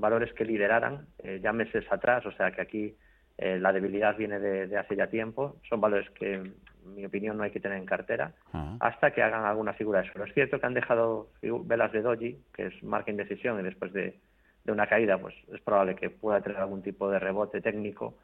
valores 0.02 0.34
que 0.34 0.46
lideraran 0.46 1.06
eh, 1.20 1.40
ya 1.44 1.54
meses 1.54 1.86
atrás, 1.92 2.26
o 2.26 2.32
sea 2.32 2.50
que 2.50 2.62
aquí 2.62 2.96
eh, 3.38 3.60
la 3.60 3.72
debilidad 3.72 4.18
viene 4.18 4.40
de, 4.40 4.76
hace 4.76 4.96
ya 4.96 5.06
tiempo, 5.12 5.58
son 5.70 5.80
valores 5.80 6.10
que 6.16 6.34
en 6.34 6.56
mi 6.96 7.06
opinión 7.06 7.38
no 7.38 7.44
hay 7.44 7.52
que 7.52 7.60
tener 7.60 7.78
en 7.78 7.86
cartera 7.86 8.34
hasta 8.80 9.12
que 9.12 9.22
hagan 9.22 9.46
alguna 9.46 9.74
figura 9.74 10.02
de 10.02 10.10
suelo. 10.10 10.26
Es 10.26 10.34
cierto 10.34 10.60
que 10.60 10.66
han 10.66 10.74
dejado 10.74 11.28
velas 11.44 11.92
de 11.92 12.02
doji, 12.02 12.36
que 12.56 12.66
es 12.66 12.84
marca 12.84 13.12
indecisión 13.12 13.60
y 13.60 13.64
después 13.64 13.94
de, 13.94 14.18
de 14.66 14.72
una 14.72 14.88
caída 14.88 15.20
pues 15.20 15.36
es 15.54 15.62
probable 15.62 15.94
que 15.94 16.10
pueda 16.10 16.42
tener 16.42 16.58
algún 16.58 16.82
tipo 16.82 17.12
de 17.12 17.20
rebote 17.20 17.62
técnico, 17.62 18.16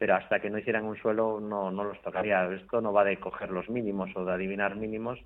pero 0.00 0.14
hasta 0.14 0.40
que 0.40 0.48
no 0.48 0.56
hicieran 0.56 0.86
un 0.86 0.96
suelo 0.96 1.40
no, 1.40 1.70
no 1.70 1.84
los 1.84 2.00
tocaría. 2.00 2.50
Esto 2.54 2.80
no 2.80 2.90
va 2.90 3.04
de 3.04 3.18
coger 3.18 3.50
los 3.50 3.68
mínimos 3.68 4.08
o 4.16 4.24
de 4.24 4.32
adivinar 4.32 4.74
mínimos, 4.74 5.18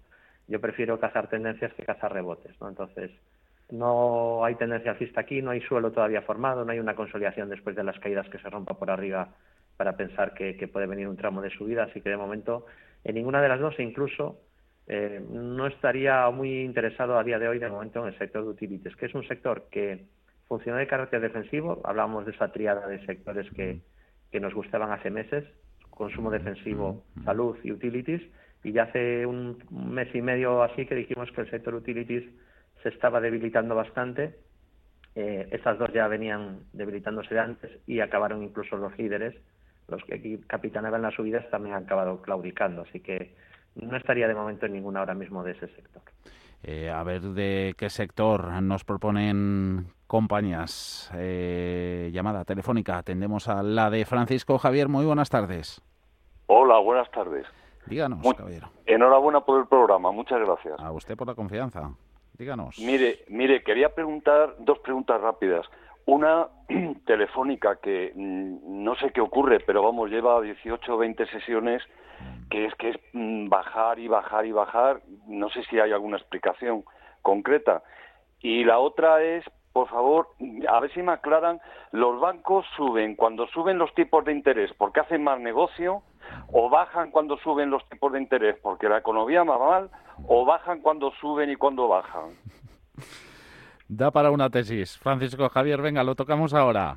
yo 0.48 0.60
prefiero 0.60 0.98
cazar 0.98 1.28
tendencias 1.28 1.72
que 1.74 1.84
cazar 1.84 2.12
rebotes, 2.12 2.60
¿no? 2.60 2.68
Entonces, 2.68 3.12
no 3.70 4.44
hay 4.44 4.56
tendencia 4.56 4.90
alcista 4.90 5.20
aquí, 5.20 5.40
no 5.42 5.52
hay 5.52 5.60
suelo 5.60 5.92
todavía 5.92 6.22
formado, 6.22 6.64
no 6.64 6.72
hay 6.72 6.80
una 6.80 6.96
consolidación 6.96 7.50
después 7.50 7.76
de 7.76 7.84
las 7.84 8.00
caídas 8.00 8.28
que 8.28 8.40
se 8.40 8.50
rompa 8.50 8.74
por 8.74 8.90
arriba 8.90 9.28
para 9.76 9.96
pensar 9.96 10.34
que, 10.34 10.54
puede 10.66 10.88
venir 10.88 11.06
un 11.06 11.16
tramo 11.16 11.40
de 11.40 11.50
subida, 11.50 11.84
así 11.84 12.00
que 12.00 12.10
de 12.10 12.16
momento 12.16 12.66
en 13.04 13.14
ninguna 13.14 13.40
de 13.40 13.48
las 13.50 13.60
dos 13.60 13.78
e 13.78 13.84
incluso 13.84 14.40
eh, 14.88 15.24
no 15.30 15.68
estaría 15.68 16.28
muy 16.30 16.62
interesado 16.62 17.16
a 17.16 17.22
día 17.22 17.38
de 17.38 17.46
hoy 17.46 17.60
de 17.60 17.70
momento 17.70 18.02
en 18.02 18.12
el 18.12 18.18
sector 18.18 18.42
de 18.42 18.50
utilities, 18.50 18.96
que 18.96 19.06
es 19.06 19.14
un 19.14 19.26
sector 19.28 19.68
que 19.70 20.04
funciona 20.48 20.80
de 20.80 20.88
carácter 20.88 21.20
defensivo, 21.20 21.80
hablábamos 21.84 22.26
de 22.26 22.32
esa 22.32 22.50
triada 22.50 22.88
de 22.88 23.06
sectores 23.06 23.48
que, 23.52 23.78
que 24.34 24.40
nos 24.40 24.52
gustaban 24.52 24.90
hace 24.90 25.10
meses, 25.10 25.44
consumo 25.90 26.28
defensivo, 26.28 27.04
salud 27.24 27.56
y 27.62 27.70
utilities, 27.70 28.20
y 28.64 28.72
ya 28.72 28.82
hace 28.82 29.24
un 29.24 29.62
mes 29.70 30.12
y 30.12 30.22
medio 30.22 30.64
así 30.64 30.86
que 30.86 30.96
dijimos 30.96 31.30
que 31.30 31.42
el 31.42 31.50
sector 31.50 31.72
utilities 31.72 32.24
se 32.82 32.88
estaba 32.88 33.20
debilitando 33.20 33.76
bastante. 33.76 34.34
Eh, 35.14 35.46
estas 35.52 35.78
dos 35.78 35.92
ya 35.92 36.08
venían 36.08 36.64
debilitándose 36.72 37.32
de 37.32 37.40
antes 37.40 37.70
y 37.86 38.00
acabaron 38.00 38.42
incluso 38.42 38.76
los 38.76 38.98
líderes, 38.98 39.36
los 39.86 40.02
que 40.02 40.40
capitaneaban 40.48 41.02
las 41.02 41.14
subidas 41.14 41.48
también 41.48 41.76
han 41.76 41.84
acabado 41.84 42.20
claudicando, 42.20 42.82
así 42.82 42.98
que 42.98 43.36
no 43.76 43.96
estaría 43.96 44.26
de 44.26 44.34
momento 44.34 44.66
en 44.66 44.72
ninguna 44.72 44.98
ahora 44.98 45.14
mismo 45.14 45.44
de 45.44 45.52
ese 45.52 45.68
sector. 45.68 46.02
Eh, 46.66 46.90
a 46.90 47.02
ver 47.02 47.20
de 47.20 47.74
qué 47.76 47.90
sector 47.90 48.62
nos 48.62 48.84
proponen 48.84 49.88
compañías. 50.06 51.10
Eh, 51.14 52.08
llamada 52.10 52.44
telefónica, 52.46 52.96
atendemos 52.96 53.48
a 53.48 53.62
la 53.62 53.90
de 53.90 54.06
Francisco 54.06 54.56
Javier. 54.58 54.88
Muy 54.88 55.04
buenas 55.04 55.28
tardes. 55.28 55.82
Hola, 56.46 56.78
buenas 56.78 57.10
tardes. 57.10 57.46
Díganos, 57.86 58.20
caballero. 58.34 58.70
Enhorabuena 58.86 59.40
por 59.40 59.60
el 59.60 59.66
programa, 59.66 60.10
muchas 60.10 60.40
gracias. 60.40 60.80
A 60.80 60.90
usted 60.92 61.16
por 61.16 61.26
la 61.26 61.34
confianza. 61.34 61.90
Díganos. 62.38 62.78
Mire, 62.78 63.24
mire, 63.28 63.62
quería 63.62 63.94
preguntar 63.94 64.56
dos 64.58 64.78
preguntas 64.78 65.20
rápidas. 65.20 65.66
Una 66.06 66.48
telefónica 67.06 67.76
que 67.76 68.12
mm, 68.14 68.82
no 68.84 68.94
sé 68.96 69.10
qué 69.10 69.20
ocurre, 69.20 69.60
pero 69.60 69.82
vamos, 69.82 70.10
lleva 70.10 70.40
18 70.40 70.94
o 70.94 70.96
20 70.96 71.26
sesiones, 71.26 71.82
que 72.50 72.66
es 72.66 72.74
que 72.76 72.90
es 72.90 72.96
mm, 73.12 73.48
bajar 73.48 73.98
y 73.98 74.08
bajar 74.08 74.46
y 74.46 74.52
bajar. 74.52 75.00
No 75.26 75.48
sé 75.50 75.64
si 75.64 75.78
hay 75.78 75.92
alguna 75.92 76.16
explicación 76.16 76.84
concreta. 77.22 77.82
Y 78.40 78.64
la 78.64 78.78
otra 78.78 79.22
es, 79.22 79.44
por 79.72 79.88
favor, 79.88 80.28
a 80.68 80.80
ver 80.80 80.92
si 80.92 81.02
me 81.02 81.12
aclaran, 81.12 81.60
los 81.92 82.20
bancos 82.20 82.66
suben 82.76 83.16
cuando 83.16 83.46
suben 83.48 83.78
los 83.78 83.94
tipos 83.94 84.24
de 84.24 84.32
interés 84.32 84.72
porque 84.76 85.00
hacen 85.00 85.24
más 85.24 85.40
negocio 85.40 86.02
o 86.52 86.68
bajan 86.68 87.10
cuando 87.10 87.36
suben 87.38 87.70
los 87.70 87.88
tipos 87.88 88.12
de 88.12 88.20
interés 88.20 88.56
porque 88.62 88.88
la 88.88 88.98
economía 88.98 89.42
va 89.44 89.58
mal, 89.58 89.90
o 90.26 90.44
bajan 90.44 90.80
cuando 90.80 91.10
suben 91.20 91.50
y 91.50 91.56
cuando 91.56 91.88
bajan. 91.88 92.34
Da 93.88 94.10
para 94.10 94.30
una 94.30 94.50
tesis. 94.50 94.98
Francisco 94.98 95.48
Javier, 95.48 95.82
venga, 95.82 96.02
lo 96.04 96.14
tocamos 96.14 96.54
ahora. 96.54 96.96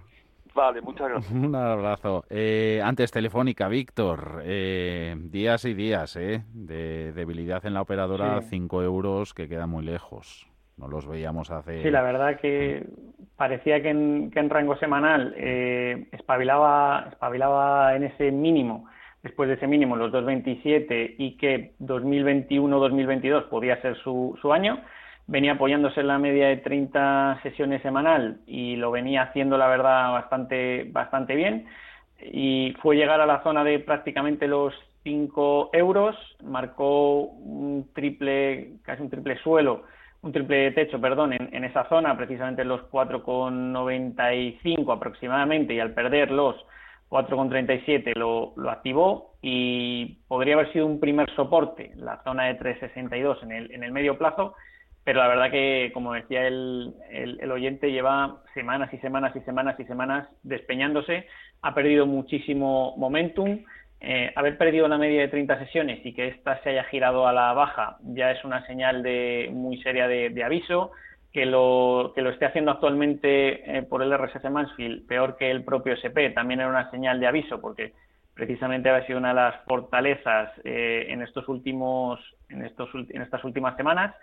Vale, 0.57 0.81
muchas 0.81 1.07
gracias. 1.07 1.31
Un 1.45 1.53
abrazo. 1.53 2.23
Eh, 2.31 2.81
antes 2.83 3.11
Telefónica, 3.11 3.67
Víctor. 3.67 4.41
Eh, 4.43 5.15
días 5.15 5.63
y 5.65 5.75
días 5.75 6.15
eh, 6.15 6.41
de 6.51 7.13
debilidad 7.13 7.63
en 7.67 7.75
la 7.75 7.81
operadora, 7.81 8.41
5 8.41 8.81
euros 8.81 9.35
que 9.35 9.47
queda 9.47 9.67
muy 9.67 9.85
lejos. 9.85 10.47
No 10.75 10.87
los 10.87 11.07
veíamos 11.07 11.51
hace. 11.51 11.83
Sí, 11.83 11.91
la 11.91 12.01
verdad 12.01 12.39
que 12.39 12.87
parecía 13.35 13.83
que 13.83 13.89
en, 13.89 14.31
que 14.31 14.39
en 14.39 14.49
rango 14.49 14.75
semanal 14.77 15.35
espabilaba, 15.37 17.05
espabilaba 17.11 17.95
en 17.95 18.05
ese 18.05 18.31
mínimo 18.31 18.87
después 19.21 19.49
de 19.49 19.55
ese 19.55 19.67
mínimo, 19.67 19.95
los 19.95 20.11
2,27 20.11 21.15
y 21.17 21.37
que 21.37 21.73
2021-2022 21.81 23.49
podía 23.49 23.79
ser 23.81 23.95
su, 23.97 24.37
su 24.41 24.53
año. 24.53 24.79
Venía 25.27 25.53
apoyándose 25.53 25.99
en 25.99 26.07
la 26.07 26.17
media 26.17 26.47
de 26.47 26.57
30 26.57 27.41
sesiones 27.43 27.81
semanal 27.81 28.39
y 28.47 28.77
lo 28.77 28.91
venía 28.91 29.23
haciendo, 29.23 29.57
la 29.57 29.67
verdad, 29.67 30.13
bastante, 30.13 30.85
bastante 30.89 31.35
bien. 31.35 31.67
Y 32.21 32.73
fue 32.81 32.95
llegar 32.95 33.19
a 33.19 33.25
la 33.25 33.43
zona 33.43 33.65
de 33.65 33.79
prácticamente 33.79 34.47
los 34.47 34.73
5 35.03 35.71
euros, 35.73 36.15
marcó 36.43 37.21
un 37.21 37.89
triple, 37.93 38.75
casi 38.83 39.01
un 39.01 39.09
triple 39.09 39.37
suelo, 39.39 39.83
un 40.21 40.31
triple 40.31 40.71
techo, 40.71 40.99
perdón, 40.99 41.33
en, 41.33 41.63
esa 41.63 41.87
zona, 41.89 42.15
precisamente 42.17 42.63
en 42.63 42.69
los 42.69 42.81
4,95 42.91 44.93
aproximadamente, 44.93 45.73
y 45.73 45.79
al 45.79 45.93
perder 45.93 46.31
los 46.31 46.55
4,37 47.09 48.15
lo, 48.15 48.53
lo 48.57 48.69
activó 48.69 49.35
y 49.41 50.17
podría 50.27 50.55
haber 50.55 50.73
sido 50.73 50.85
un 50.85 50.99
primer 50.99 51.33
soporte, 51.35 51.91
la 51.95 52.21
zona 52.23 52.45
de 52.45 52.59
3,62 52.59 53.43
en 53.43 53.51
el, 53.51 53.71
en 53.71 53.83
el 53.83 53.91
medio 53.91 54.17
plazo, 54.17 54.55
pero 55.07 55.21
la 55.21 55.29
verdad 55.29 55.51
que, 55.51 55.91
como 55.93 56.11
decía 56.11 56.45
el, 56.45 56.93
oyente, 57.49 57.93
lleva 57.93 58.41
semanas 58.53 58.93
y 58.93 58.97
semanas 58.97 59.33
y 59.37 59.39
semanas 59.39 59.79
y 59.79 59.85
semanas 59.85 60.27
despeñándose, 60.43 61.27
ha 61.61 61.73
perdido 61.73 62.05
muchísimo 62.05 62.93
momentum. 62.97 63.63
Eh, 64.01 64.33
haber 64.35 64.57
perdido 64.57 64.85
la 64.89 64.97
media 64.97 65.21
de 65.21 65.29
30 65.29 65.59
sesiones 65.59 66.05
y 66.05 66.13
que 66.13 66.27
ésta 66.27 66.61
se 66.61 66.71
haya 66.71 66.83
girado 66.83 67.25
a 67.25 67.31
la 67.31 67.53
baja 67.53 67.95
ya 68.01 68.31
es 68.31 68.43
una 68.43 68.67
señal 68.67 69.01
de, 69.01 69.49
muy 69.49 69.81
seria 69.81 70.09
de 70.09 70.43
aviso. 70.43 70.91
Que 71.31 71.45
lo, 71.45 72.11
que 72.13 72.21
lo 72.21 72.29
esté 72.29 72.45
haciendo 72.45 72.71
actualmente 72.71 73.77
eh, 73.77 73.83
por 73.83 74.03
el 74.03 74.11
RSS 74.11 74.51
Mansfield 74.51 75.07
peor 75.07 75.37
que 75.37 75.49
el 75.49 75.63
propio 75.63 75.93
SP 75.95 76.35
también 76.35 76.59
era 76.59 76.69
una 76.69 76.91
señal 76.91 77.21
de 77.21 77.27
aviso 77.27 77.61
porque 77.61 77.93
precisamente 78.33 78.89
ha 78.89 79.05
sido 79.05 79.19
una 79.19 79.29
de 79.29 79.35
las 79.35 79.63
fortalezas 79.63 80.51
eh, 80.65 81.05
en 81.07 81.21
estos 81.21 81.47
últimos 81.47 82.19
en 82.49 82.65
estos 82.65 82.89
en 82.93 83.21
estas 83.21 83.43
últimas 83.45 83.77
semanas 83.77 84.13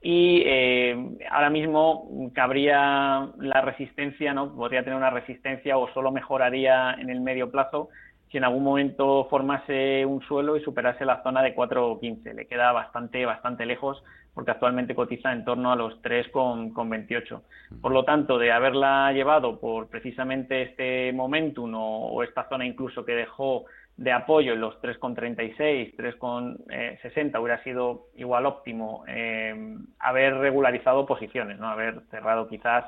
y 0.00 0.42
eh, 0.46 1.18
ahora 1.30 1.50
mismo 1.50 2.30
cabría 2.34 3.28
la 3.38 3.60
resistencia 3.62 4.32
no 4.32 4.54
podría 4.54 4.84
tener 4.84 4.96
una 4.96 5.10
resistencia 5.10 5.76
o 5.76 5.92
solo 5.92 6.12
mejoraría 6.12 6.94
en 6.94 7.10
el 7.10 7.20
medio 7.20 7.50
plazo 7.50 7.88
si 8.30 8.36
en 8.36 8.44
algún 8.44 8.62
momento 8.62 9.26
formase 9.28 10.04
un 10.04 10.20
suelo 10.22 10.56
y 10.56 10.62
superase 10.62 11.04
la 11.04 11.22
zona 11.22 11.42
de 11.42 11.56
4.15 11.56 12.34
le 12.34 12.46
queda 12.46 12.72
bastante 12.72 13.24
bastante 13.26 13.66
lejos 13.66 14.02
porque 14.38 14.52
actualmente 14.52 14.94
cotiza 14.94 15.32
en 15.32 15.44
torno 15.44 15.72
a 15.72 15.74
los 15.74 16.00
3,28. 16.00 17.40
Por 17.80 17.90
lo 17.90 18.04
tanto, 18.04 18.38
de 18.38 18.52
haberla 18.52 19.10
llevado 19.12 19.58
por 19.58 19.88
precisamente 19.88 20.62
este 20.62 21.12
momentum 21.12 21.72
o, 21.74 22.22
esta 22.22 22.48
zona 22.48 22.64
incluso 22.64 23.04
que 23.04 23.16
dejó 23.16 23.64
de 23.98 24.12
apoyo 24.12 24.54
en 24.54 24.60
los 24.60 24.80
3,36, 24.80 25.96
3,60 25.96 27.40
hubiera 27.40 27.62
sido 27.64 28.06
igual 28.16 28.46
óptimo 28.46 29.04
eh, 29.08 29.76
haber 29.98 30.36
regularizado 30.36 31.04
posiciones, 31.04 31.58
no 31.58 31.68
haber 31.68 32.00
cerrado 32.10 32.48
quizás 32.48 32.84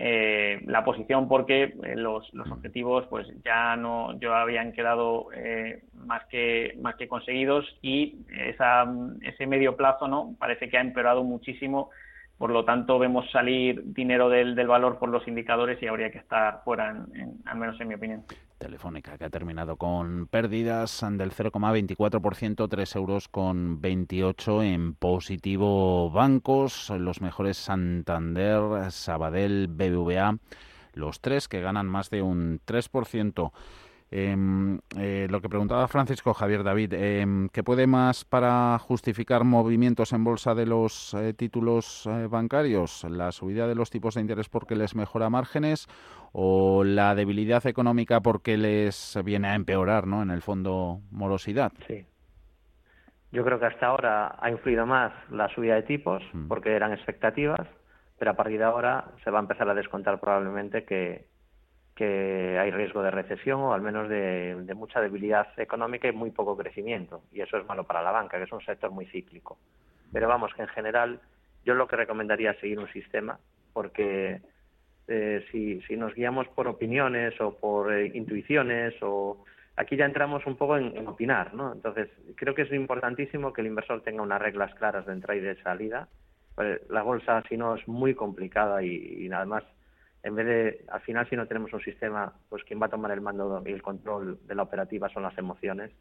eh, 0.00 0.60
la 0.64 0.84
posición 0.84 1.28
porque 1.28 1.64
eh, 1.64 1.96
los, 1.96 2.32
los, 2.32 2.50
objetivos 2.50 3.04
pues 3.10 3.26
ya 3.44 3.76
no 3.76 4.18
ya 4.20 4.40
habían 4.40 4.72
quedado 4.72 5.26
eh, 5.34 5.82
más 6.06 6.24
que 6.26 6.78
más 6.80 6.94
que 6.94 7.08
conseguidos 7.08 7.66
y 7.82 8.18
esa, 8.30 8.86
ese 9.22 9.46
medio 9.46 9.76
plazo 9.76 10.06
no 10.06 10.36
parece 10.38 10.68
que 10.68 10.78
ha 10.78 10.82
empeorado 10.82 11.24
muchísimo 11.24 11.90
por 12.38 12.50
lo 12.50 12.64
tanto 12.64 12.98
vemos 12.98 13.30
salir 13.30 13.82
dinero 13.92 14.28
del, 14.28 14.54
del 14.54 14.68
valor 14.68 14.98
por 14.98 15.10
los 15.10 15.26
indicadores 15.28 15.82
y 15.82 15.86
habría 15.86 16.10
que 16.10 16.18
estar 16.18 16.62
fuera 16.64 17.04
al 17.44 17.58
menos 17.58 17.80
en 17.80 17.88
mi 17.88 17.94
opinión 17.94 18.24
Telefónica, 18.58 19.16
que 19.16 19.24
ha 19.24 19.30
terminado 19.30 19.76
con 19.76 20.26
pérdidas 20.26 21.00
del 21.12 21.30
0,24%, 21.30 22.68
3 22.68 22.96
euros 22.96 23.28
con 23.28 23.80
28 23.80 24.62
en 24.64 24.94
positivo 24.94 26.10
bancos, 26.10 26.90
los 26.90 27.20
mejores 27.20 27.56
Santander, 27.56 28.90
Sabadell, 28.90 29.68
BBVA, 29.68 30.38
los 30.94 31.20
tres 31.20 31.46
que 31.46 31.60
ganan 31.60 31.86
más 31.86 32.10
de 32.10 32.22
un 32.22 32.60
3%. 32.66 33.52
Em, 34.10 34.78
eh, 34.96 35.26
lo 35.28 35.42
que 35.42 35.50
preguntaba 35.50 35.86
Francisco 35.86 36.32
Javier 36.32 36.62
David, 36.62 36.94
eh, 36.94 37.26
¿qué 37.52 37.62
puede 37.62 37.86
más 37.86 38.24
para 38.24 38.78
justificar 38.78 39.44
movimientos 39.44 40.14
en 40.14 40.24
bolsa 40.24 40.54
de 40.54 40.64
los 40.64 41.12
eh, 41.12 41.34
títulos 41.34 42.06
eh, 42.06 42.26
bancarios? 42.26 43.04
¿La 43.04 43.32
subida 43.32 43.66
de 43.66 43.74
los 43.74 43.90
tipos 43.90 44.14
de 44.14 44.22
interés 44.22 44.48
porque 44.48 44.76
les 44.76 44.94
mejora 44.94 45.28
márgenes 45.28 45.88
o 46.32 46.84
la 46.84 47.14
debilidad 47.14 47.66
económica 47.66 48.20
porque 48.20 48.56
les 48.56 49.18
viene 49.24 49.48
a 49.48 49.54
empeorar, 49.54 50.06
¿no? 50.06 50.22
En 50.22 50.30
el 50.30 50.40
fondo, 50.40 51.00
morosidad. 51.10 51.72
Sí. 51.86 52.06
Yo 53.30 53.44
creo 53.44 53.60
que 53.60 53.66
hasta 53.66 53.88
ahora 53.88 54.36
ha 54.40 54.50
influido 54.50 54.86
más 54.86 55.12
la 55.30 55.48
subida 55.50 55.74
de 55.74 55.82
tipos 55.82 56.22
mm. 56.32 56.48
porque 56.48 56.74
eran 56.74 56.94
expectativas, 56.94 57.66
pero 58.18 58.30
a 58.30 58.34
partir 58.34 58.58
de 58.58 58.64
ahora 58.64 59.04
se 59.22 59.30
va 59.30 59.38
a 59.38 59.42
empezar 59.42 59.68
a 59.68 59.74
descontar 59.74 60.18
probablemente 60.18 60.84
que 60.84 61.26
que 61.98 62.56
hay 62.56 62.70
riesgo 62.70 63.02
de 63.02 63.10
recesión 63.10 63.58
o 63.58 63.72
al 63.72 63.82
menos 63.82 64.08
de, 64.08 64.54
mucha 64.76 65.00
debilidad 65.00 65.48
económica 65.56 66.06
y 66.06 66.12
muy 66.12 66.30
poco 66.30 66.56
crecimiento. 66.56 67.22
Y 67.32 67.40
eso 67.40 67.58
es 67.58 67.66
malo 67.66 67.82
para 67.82 68.04
la 68.04 68.12
banca, 68.12 68.38
que 68.38 68.44
es 68.44 68.52
un 68.52 68.60
sector 68.60 68.92
muy 68.92 69.06
cíclico. 69.06 69.58
Pero 70.12 70.28
vamos, 70.28 70.54
que 70.54 70.62
en 70.62 70.68
general 70.68 71.20
yo 71.64 71.74
lo 71.74 71.88
que 71.88 71.96
recomendaría 71.96 72.52
es 72.52 72.60
seguir 72.60 72.78
un 72.78 72.86
sistema, 72.92 73.40
porque 73.72 74.40
eh, 75.08 75.44
si, 75.50 75.80
si 75.88 75.96
nos 75.96 76.14
guiamos 76.14 76.46
por 76.50 76.68
opiniones 76.68 77.34
o 77.40 77.56
por 77.56 77.92
eh, 77.92 78.12
intuiciones 78.14 78.94
o 79.02 79.44
aquí 79.74 79.96
ya 79.96 80.04
entramos 80.04 80.46
un 80.46 80.54
poco 80.54 80.76
en, 80.76 81.04
opinar, 81.04 81.52
¿no? 81.52 81.72
Entonces 81.72 82.10
creo 82.36 82.54
que 82.54 82.62
es 82.62 82.72
importantísimo 82.72 83.52
que 83.52 83.62
el 83.62 83.66
inversor 83.66 84.02
tenga 84.02 84.22
unas 84.22 84.40
reglas 84.40 84.72
claras 84.76 85.04
de 85.04 85.14
entrada 85.14 85.36
y 85.36 85.42
de 85.42 85.60
salida. 85.62 86.06
La 86.90 87.02
bolsa, 87.02 87.42
si 87.48 87.56
no, 87.56 87.74
es 87.74 87.88
muy 87.88 88.14
complicada 88.14 88.84
y, 88.84 89.26
y 89.26 89.32
además 89.32 89.64
en 90.22 90.34
vez 90.34 90.46
de, 90.46 90.84
al 90.90 91.00
final, 91.00 91.28
si 91.28 91.36
no 91.36 91.46
tenemos 91.46 91.72
un 91.72 91.80
sistema, 91.80 92.32
pues 92.48 92.64
quien 92.64 92.80
va 92.80 92.86
a 92.86 92.90
tomar 92.90 93.10
el 93.12 93.20
mando 93.20 93.62
y 93.64 93.72
el 93.72 93.82
control 93.82 94.38
de 94.46 94.54
la 94.54 94.62
operativa 94.62 95.08
son 95.08 95.22
las 95.22 95.36
emociones, 95.38 95.92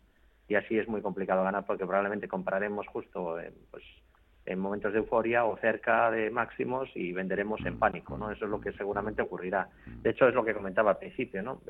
y 0.47 0.55
así 0.55 0.77
es 0.77 0.87
muy 0.87 1.01
complicado 1.01 1.43
ganar 1.43 1.65
porque 1.65 1.85
probablemente 1.85 2.27
compraremos 2.27 2.87
justo 2.87 3.39
en, 3.39 3.53
pues, 3.69 3.83
en 4.45 4.59
momentos 4.59 4.93
de 4.93 4.99
euforia 4.99 5.43
o 5.45 5.57
cerca 5.57 6.09
de 6.09 6.29
máximos 6.29 6.89
y 6.95 7.11
venderemos 7.11 7.59
en 7.65 7.77
pánico, 7.77 8.17
¿no? 8.17 8.31
Eso 8.31 8.45
es 8.45 8.51
lo 8.51 8.61
que 8.61 8.71
seguramente 8.71 9.21
ocurrirá. 9.21 9.67
De 9.85 10.11
hecho, 10.11 10.27
es 10.27 10.33
lo 10.33 10.45
que 10.45 10.53
comentaba 10.53 10.91
al 10.91 10.97
principio, 10.97 11.43
¿no? 11.43 11.61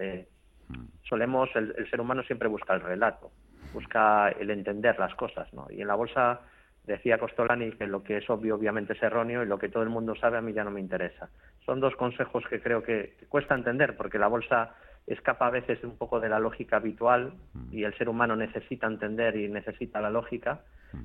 solemos, 1.08 1.50
el, 1.56 1.74
el 1.78 1.90
ser 1.90 2.02
humano 2.02 2.24
siempre 2.24 2.50
busca 2.50 2.74
el 2.74 2.82
relato, 2.82 3.32
busca 3.74 4.30
el 4.32 4.50
entender 4.50 5.00
las 5.00 5.16
cosas, 5.16 5.52
¿no? 5.54 5.66
Y 5.70 5.82
en 5.82 5.88
la 5.88 5.96
bolsa 5.96 6.42
decía 6.88 7.20
Costolani 7.20 7.74
que 7.74 7.86
lo 7.86 8.02
que 8.02 8.18
es 8.18 8.30
obvio 8.30 8.56
obviamente 8.56 8.94
es 8.94 9.04
erróneo 9.04 9.44
y 9.44 9.46
lo 9.46 9.60
que 9.60 9.70
todo 9.70 9.84
el 9.84 9.90
mundo 9.90 10.16
sabe 10.16 10.38
a 10.38 10.42
mí 10.42 10.54
ya 10.54 10.64
no 10.64 10.72
me 10.72 10.80
interesa. 10.80 11.30
Son 11.66 11.80
dos 11.80 11.96
consejos 11.96 12.46
que 12.50 12.62
creo 12.62 12.82
que, 12.82 13.16
cuesta 13.28 13.54
entender 13.54 13.98
porque 13.98 14.18
la 14.18 14.28
bolsa 14.28 14.74
escapa 15.06 15.48
a 15.48 15.52
veces 15.52 15.84
un 15.84 15.98
poco 15.98 16.20
de 16.20 16.30
la 16.30 16.40
lógica 16.40 16.78
habitual 16.78 17.34
y 17.72 17.84
el 17.84 17.96
ser 17.98 18.10
humano 18.10 18.36
necesita 18.36 18.88
entender 18.88 19.36
y 19.36 19.50
necesita 19.50 20.02
la 20.02 20.10
lógica. 20.10 20.62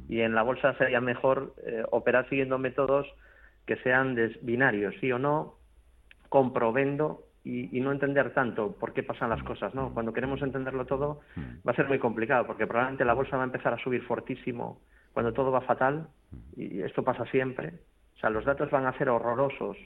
Y 0.09 0.21
en 0.21 0.35
la 0.35 0.43
bolsa 0.43 0.75
sería 0.75 1.01
mejor 1.01 1.55
eh, 1.67 1.83
operar 1.91 2.29
siguiendo 2.29 2.59
métodos 2.59 3.07
que 3.67 3.77
sean 3.77 4.17
binarios, 4.41 4.95
sí 5.01 5.11
o 5.11 5.19
no, 5.19 5.57
comprobando 6.29 7.25
y, 7.45 7.77
y, 7.77 7.81
no 7.81 7.91
entender 7.91 8.33
tanto 8.33 8.77
por 8.77 8.93
qué 8.93 9.03
pasan 9.03 9.31
las 9.31 9.43
cosas, 9.43 9.75
¿no? 9.75 9.93
Cuando 9.93 10.13
queremos 10.13 10.41
entenderlo 10.43 10.87
todo 10.87 11.21
va 11.67 11.73
a 11.73 11.75
ser 11.75 11.89
muy 11.89 11.99
complicado 11.99 12.47
porque 12.47 12.69
probablemente 12.69 13.05
la 13.05 13.15
bolsa 13.15 13.37
va 13.37 13.43
a 13.43 13.47
empezar 13.47 13.75
a 13.75 13.79
subir 13.79 14.03
fortísimo 14.05 14.81
cuando 15.13 15.33
todo 15.33 15.51
va 15.51 15.61
fatal, 15.61 16.09
y 16.57 16.83
esto 16.83 17.03
pasa 17.03 17.25
siempre, 17.27 17.75
o 18.17 18.19
sea, 18.19 18.31
los 18.31 18.45
datos 18.45 18.71
van 18.71 18.87
a 18.87 18.97
ser 18.97 19.09
horrorosos, 19.09 19.77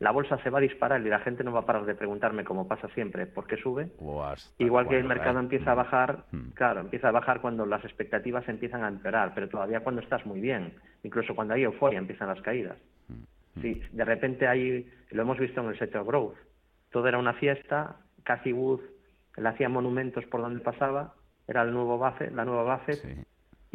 la 0.00 0.10
bolsa 0.10 0.38
se 0.42 0.50
va 0.50 0.58
a 0.58 0.62
disparar 0.62 1.00
y 1.00 1.08
la 1.08 1.20
gente 1.20 1.44
no 1.44 1.52
va 1.52 1.60
a 1.60 1.66
parar 1.66 1.84
de 1.84 1.94
preguntarme, 1.94 2.44
como 2.44 2.66
pasa 2.66 2.88
siempre, 2.88 3.26
¿por 3.26 3.46
qué 3.46 3.56
sube? 3.56 3.90
Igual 4.58 4.88
que 4.88 4.98
el 4.98 5.04
mercado 5.04 5.38
empieza 5.38 5.72
a 5.72 5.74
bajar, 5.74 6.24
mm. 6.32 6.50
claro, 6.54 6.80
empieza 6.80 7.08
a 7.08 7.12
bajar 7.12 7.40
cuando 7.40 7.64
las 7.64 7.84
expectativas 7.84 8.48
empiezan 8.48 8.82
a 8.82 8.88
empeorar, 8.88 9.32
pero 9.34 9.48
todavía 9.48 9.80
cuando 9.80 10.02
estás 10.02 10.26
muy 10.26 10.40
bien, 10.40 10.74
incluso 11.04 11.34
cuando 11.34 11.54
hay 11.54 11.62
euforia 11.62 11.98
empiezan 11.98 12.28
las 12.28 12.40
caídas. 12.42 12.76
Mm. 13.08 13.60
Sí, 13.60 13.82
de 13.92 14.04
repente 14.04 14.48
hay, 14.48 14.90
lo 15.10 15.22
hemos 15.22 15.38
visto 15.38 15.60
en 15.60 15.68
el 15.68 15.78
sector 15.78 16.04
growth, 16.04 16.36
todo 16.90 17.06
era 17.06 17.18
una 17.18 17.34
fiesta, 17.34 17.96
Cathy 18.24 18.52
Wood 18.52 18.80
le 19.36 19.48
hacía 19.48 19.68
monumentos 19.68 20.24
por 20.26 20.40
donde 20.40 20.60
pasaba, 20.60 21.14
era 21.46 21.62
el 21.62 21.72
nuevo 21.72 21.98
Buffett, 21.98 22.32
la 22.32 22.44
nueva 22.44 22.76
Buffett, 22.76 23.26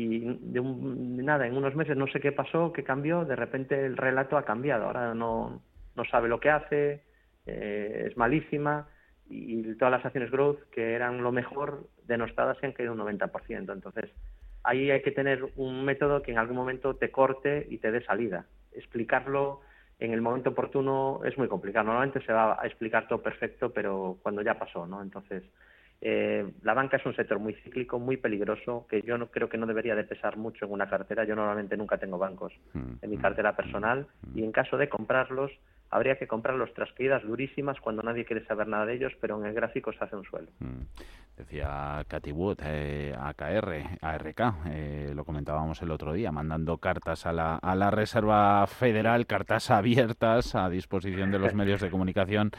y 0.02 0.20
de, 0.20 0.62
nada, 0.62 1.46
en 1.46 1.58
unos 1.58 1.76
meses 1.76 1.98
no 1.98 2.08
sé 2.08 2.22
qué 2.22 2.32
pasó, 2.32 2.72
qué 2.72 2.86
cambió, 2.86 3.26
de 3.26 3.36
repente 3.36 3.86
el 3.86 3.98
relato 3.98 4.38
ha 4.38 4.46
cambiado, 4.46 4.86
ahora 4.86 5.14
no, 5.14 5.62
no 5.96 6.06
sabe 6.06 6.30
lo 6.30 6.40
que 6.40 6.50
hace, 6.50 7.04
eh, 7.46 8.06
es 8.10 8.16
malísima 8.16 8.88
y 9.30 9.76
todas 9.76 9.92
las 9.92 10.06
acciones 10.06 10.32
growth 10.32 10.62
que 10.72 10.94
eran 10.94 11.22
lo 11.22 11.34
mejor 11.34 11.90
denostadas 12.06 12.58
se 12.60 12.68
han 12.68 12.72
caído 12.72 12.94
un 12.94 13.00
90%. 13.00 13.74
Entonces, 13.74 14.10
ahí 14.64 14.90
hay 14.90 15.02
que 15.02 15.12
tener 15.12 15.50
un 15.58 15.84
método 15.84 16.22
que 16.22 16.32
en 16.32 16.38
algún 16.38 16.56
momento 16.56 16.96
te 16.96 17.12
corte 17.12 17.68
y 17.70 17.80
te 17.80 17.92
dé 17.92 18.02
salida. 18.06 18.46
Explicarlo 18.72 19.60
en 20.00 20.14
el 20.14 20.22
momento 20.22 20.52
oportuno 20.52 21.20
es 21.26 21.38
muy 21.38 21.50
complicado. 21.50 21.88
Normalmente 21.88 22.26
se 22.26 22.32
va 22.32 22.58
a 22.60 22.66
explicar 22.66 23.10
todo 23.10 23.22
perfecto, 23.22 23.74
pero 23.74 24.18
cuando 24.24 24.42
ya 24.44 24.58
pasó, 24.58 24.88
¿no? 24.88 25.02
Entonces, 25.02 25.44
eh, 26.02 26.50
la 26.62 26.74
banca 26.74 26.98
es 26.98 27.06
un 27.06 27.16
sector 27.16 27.40
muy 27.40 27.54
cíclico, 27.56 28.00
muy 28.00 28.18
peligroso, 28.18 28.88
que 28.90 29.02
yo 29.02 29.18
no 29.18 29.28
creo 29.28 29.50
que 29.50 29.58
no 29.58 29.66
debería 29.66 29.96
de 29.96 30.06
pesar 30.06 30.38
mucho 30.38 30.66
en 30.66 30.72
una 30.72 30.90
cartera. 30.90 31.26
Yo 31.26 31.36
normalmente 31.36 31.76
nunca 31.76 31.98
tengo 31.98 32.18
bancos 32.18 32.54
mm, 32.74 32.94
en 33.02 33.10
mi 33.10 33.18
mm, 33.18 33.22
cartera 33.22 33.56
personal 33.56 34.08
mm, 34.22 34.38
y 34.38 34.44
en 34.44 34.52
caso 34.52 34.78
de 34.78 34.88
comprarlos 34.88 35.52
habría 35.92 36.18
que 36.18 36.28
comprarlos 36.28 36.74
tras 36.74 36.92
caídas 36.94 37.24
durísimas 37.24 37.80
cuando 37.82 38.04
nadie 38.04 38.24
quiere 38.24 38.46
saber 38.46 38.68
nada 38.68 38.86
de 38.86 38.94
ellos, 38.94 39.12
pero 39.20 39.40
en 39.40 39.48
el 39.48 39.54
gráfico 39.54 39.92
se 39.92 40.04
hace 40.04 40.16
un 40.16 40.24
suelo. 40.24 40.48
Decía 41.36 42.04
Cathy 42.08 42.32
Wood, 42.32 42.60
eh, 42.64 43.16
AKR, 43.18 43.98
ARK, 44.02 44.42
eh, 44.68 45.12
lo 45.16 45.24
comentábamos 45.24 45.82
el 45.82 45.90
otro 45.90 46.14
día, 46.14 46.32
mandando 46.32 46.78
cartas 46.78 47.26
a 47.26 47.34
la, 47.34 47.56
a 47.56 47.76
la 47.76 47.92
Reserva 47.92 48.68
Federal, 48.68 49.26
cartas 49.26 49.72
abiertas 49.72 50.54
a 50.54 50.70
disposición 50.70 51.32
de 51.32 51.40
los 51.40 51.54
medios 51.56 51.82
de 51.82 51.90
comunicación 51.90 52.52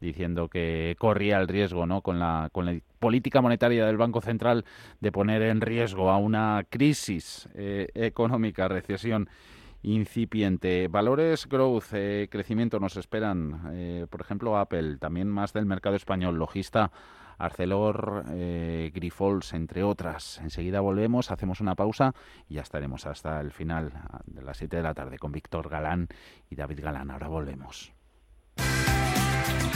diciendo 0.00 0.48
que 0.48 0.96
corría 0.98 1.38
el 1.38 1.48
riesgo, 1.48 1.86
¿no? 1.86 2.02
Con 2.02 2.18
la, 2.18 2.48
con 2.52 2.66
la 2.66 2.78
política 2.98 3.40
monetaria 3.40 3.86
del 3.86 3.96
Banco 3.96 4.20
Central 4.20 4.64
de 5.00 5.12
poner 5.12 5.42
en 5.42 5.60
riesgo 5.60 6.10
a 6.10 6.18
una 6.18 6.64
crisis 6.68 7.48
eh, 7.54 7.88
económica, 7.94 8.68
recesión 8.68 9.28
incipiente. 9.82 10.88
Valores 10.88 11.46
growth, 11.48 11.92
eh, 11.92 12.28
crecimiento 12.30 12.80
nos 12.80 12.96
esperan, 12.96 13.70
eh, 13.72 14.06
por 14.10 14.20
ejemplo, 14.20 14.58
Apple, 14.58 14.98
también 14.98 15.28
más 15.28 15.52
del 15.52 15.66
mercado 15.66 15.96
español, 15.96 16.36
logista. 16.36 16.90
Arcelor, 17.40 18.24
Grifols, 18.92 19.52
entre 19.52 19.84
otras. 19.84 20.40
Enseguida 20.42 20.80
volvemos, 20.80 21.30
hacemos 21.30 21.60
una 21.60 21.76
pausa 21.76 22.12
y 22.48 22.54
ya 22.54 22.62
estaremos 22.62 23.06
hasta 23.06 23.40
el 23.40 23.52
final 23.52 23.92
de 24.26 24.42
las 24.42 24.56
7 24.56 24.78
de 24.78 24.82
la 24.82 24.92
tarde 24.92 25.18
con 25.18 25.30
Víctor 25.30 25.68
Galán 25.68 26.08
y 26.50 26.56
David 26.56 26.80
Galán. 26.82 27.12
Ahora 27.12 27.28
volvemos. 27.28 27.97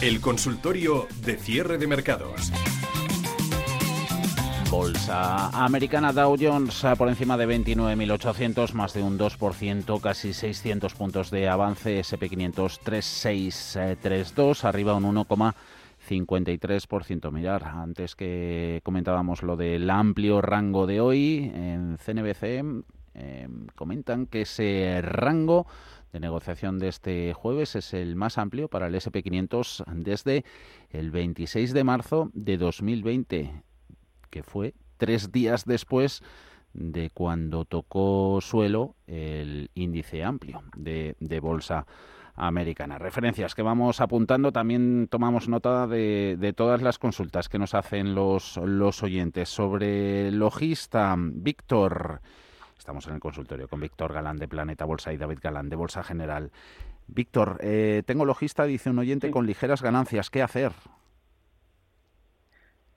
El 0.00 0.20
consultorio 0.20 1.08
de 1.24 1.36
cierre 1.36 1.76
de 1.76 1.88
mercados. 1.88 2.52
Bolsa 4.70 5.48
americana 5.48 6.12
Dow 6.12 6.36
Jones 6.38 6.86
por 6.96 7.08
encima 7.08 7.36
de 7.36 7.48
29.800, 7.48 8.74
más 8.74 8.94
de 8.94 9.02
un 9.02 9.18
2%, 9.18 10.00
casi 10.00 10.32
600 10.32 10.94
puntos 10.94 11.32
de 11.32 11.48
avance. 11.48 11.98
SP500 11.98 12.78
3632, 12.80 14.64
arriba 14.64 14.94
un 14.94 15.16
1,53%. 15.16 17.32
Mirar, 17.32 17.64
antes 17.64 18.14
que 18.14 18.80
comentábamos 18.84 19.42
lo 19.42 19.56
del 19.56 19.90
amplio 19.90 20.40
rango 20.40 20.86
de 20.86 21.00
hoy, 21.00 21.50
en 21.52 21.98
CNBC 21.98 22.84
eh, 23.20 23.48
comentan 23.74 24.26
que 24.26 24.42
ese 24.42 25.00
rango 25.02 25.66
de 26.12 26.20
negociación 26.20 26.78
de 26.78 26.88
este 26.88 27.34
jueves 27.34 27.76
es 27.76 27.92
el 27.94 28.16
más 28.16 28.38
amplio 28.38 28.68
para 28.68 28.86
el 28.86 28.94
SP500 28.94 29.84
desde 29.94 30.44
el 30.90 31.10
26 31.10 31.72
de 31.72 31.84
marzo 31.84 32.30
de 32.32 32.56
2020, 32.56 33.62
que 34.30 34.42
fue 34.42 34.74
tres 34.96 35.32
días 35.32 35.64
después 35.64 36.22
de 36.72 37.10
cuando 37.10 37.64
tocó 37.64 38.40
suelo 38.40 38.94
el 39.06 39.70
índice 39.74 40.22
amplio 40.22 40.62
de, 40.76 41.14
bolsa 41.40 41.86
americana. 42.34 42.98
Referencias 42.98 43.54
que 43.54 43.62
vamos 43.62 44.00
apuntando, 44.00 44.52
también 44.52 45.08
tomamos 45.10 45.48
nota 45.48 45.86
de, 45.86 46.54
todas 46.56 46.82
las 46.82 46.98
consultas 46.98 47.48
que 47.48 47.58
nos 47.58 47.74
hacen 47.74 48.14
los, 48.14 48.58
los 48.58 49.02
oyentes. 49.02 49.48
Sobre 49.48 50.30
logista, 50.30 51.16
Víctor, 51.18 52.20
Estamos 52.78 53.06
en 53.08 53.14
el 53.14 53.20
consultorio 53.20 53.68
con 53.68 53.80
Víctor 53.80 54.12
Galán 54.12 54.36
de 54.36 54.48
Planeta 54.48 54.84
Bolsa 54.84 55.12
y 55.12 55.16
David 55.16 55.40
Galán 55.42 55.68
de 55.68 55.76
Bolsa 55.76 56.02
General. 56.02 56.50
Víctor, 57.08 57.58
eh, 57.60 58.02
tengo 58.06 58.24
logista, 58.24 58.64
dice 58.64 58.90
un 58.90 58.98
oyente, 58.98 59.30
con 59.30 59.46
ligeras 59.46 59.82
ganancias. 59.82 60.30
¿Qué 60.30 60.42
hacer? 60.42 60.72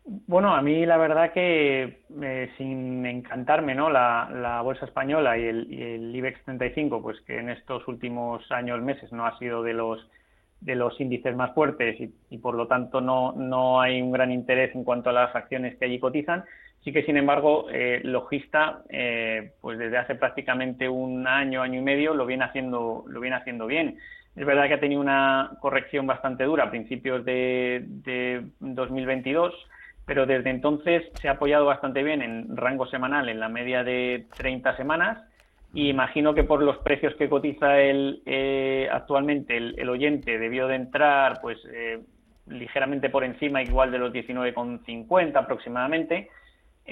Bueno, 0.04 0.56
a 0.56 0.62
mí 0.62 0.86
la 0.86 0.98
verdad 0.98 1.32
que 1.32 2.04
eh, 2.22 2.52
sin 2.58 3.06
encantarme 3.06 3.76
¿no? 3.76 3.90
La, 3.90 4.62
bolsa 4.64 4.86
española 4.86 5.38
y 5.38 5.46
el, 5.46 6.16
IBEX 6.16 6.44
35, 6.44 7.02
pues 7.02 7.20
que 7.22 7.38
en 7.38 7.50
estos 7.50 7.88
últimos 7.88 8.50
años, 8.52 8.82
meses, 8.82 9.12
no 9.12 9.26
ha 9.26 9.38
sido 9.40 9.64
de 9.64 9.74
los 9.74 10.08
de 10.60 10.76
los 10.76 11.00
índices 11.02 11.36
más 11.36 11.56
fuertes 11.56 12.00
y, 12.00 12.14
y 12.30 12.38
por 12.38 12.54
lo 12.54 12.68
tanto 12.68 13.02
no, 13.02 13.32
no 13.32 13.82
hay 13.82 14.00
un 14.00 14.12
gran 14.12 14.32
interés 14.32 14.76
en 14.76 14.84
cuanto 14.84 15.10
a 15.10 15.14
las 15.14 15.36
acciones 15.36 15.76
que 15.78 15.86
allí 15.86 16.00
cotizan. 16.00 16.46
Sí 16.84 16.92
que, 16.92 17.04
sin 17.04 17.18
embargo, 17.18 17.68
eh, 17.72 18.02
Logista, 18.04 18.82
eh, 18.90 19.52
pues 19.62 19.78
desde 19.78 19.98
hace 19.98 20.16
prácticamente 20.16 20.90
un 20.90 21.28
año, 21.28 21.62
año 21.62 21.80
y 21.80 21.84
medio, 21.84 22.16
lo 22.16 22.26
viene 22.26 22.44
haciendo, 22.44 23.04
lo 23.08 23.20
viene 23.20 23.36
haciendo 23.36 23.68
bien. 23.68 24.00
Es 24.36 24.46
verdad 24.46 24.68
que 24.68 24.76
ha 24.76 24.80
tenido 24.80 25.02
una 25.02 25.52
corrección 25.60 26.08
bastante 26.08 26.46
dura 26.46 26.66
a 26.66 26.72
principios 26.72 27.24
de, 27.24 27.84
de 27.86 28.46
2022, 28.60 29.54
pero 30.06 30.26
desde 30.26 30.50
entonces 30.50 31.04
se 31.22 31.28
ha 31.28 31.34
apoyado 31.34 31.66
bastante 31.66 32.02
bien 32.02 32.22
en 32.22 32.58
rango 32.58 32.88
semanal, 32.88 33.30
en 33.30 33.40
la 33.40 33.50
media 33.50 33.84
de 33.84 34.26
30 34.38 34.76
semanas, 34.78 35.22
y 35.74 35.90
imagino 35.90 36.34
que 36.34 36.44
por 36.44 36.62
los 36.62 36.78
precios 36.80 37.16
que 37.16 37.30
cotiza 37.30 37.80
el, 37.80 38.22
eh, 38.26 38.90
actualmente 38.92 39.56
el, 39.56 39.76
el, 39.78 39.90
oyente 39.90 40.38
debió 40.38 40.68
de 40.68 40.76
entrar 40.76 41.40
pues 41.42 41.58
eh, 41.72 42.02
ligeramente 42.48 43.10
por 43.10 43.24
encima, 43.24 43.62
igual 43.62 43.92
de 43.92 44.00
los 44.00 44.12
19,50 44.12 45.36
aproximadamente, 45.36 46.30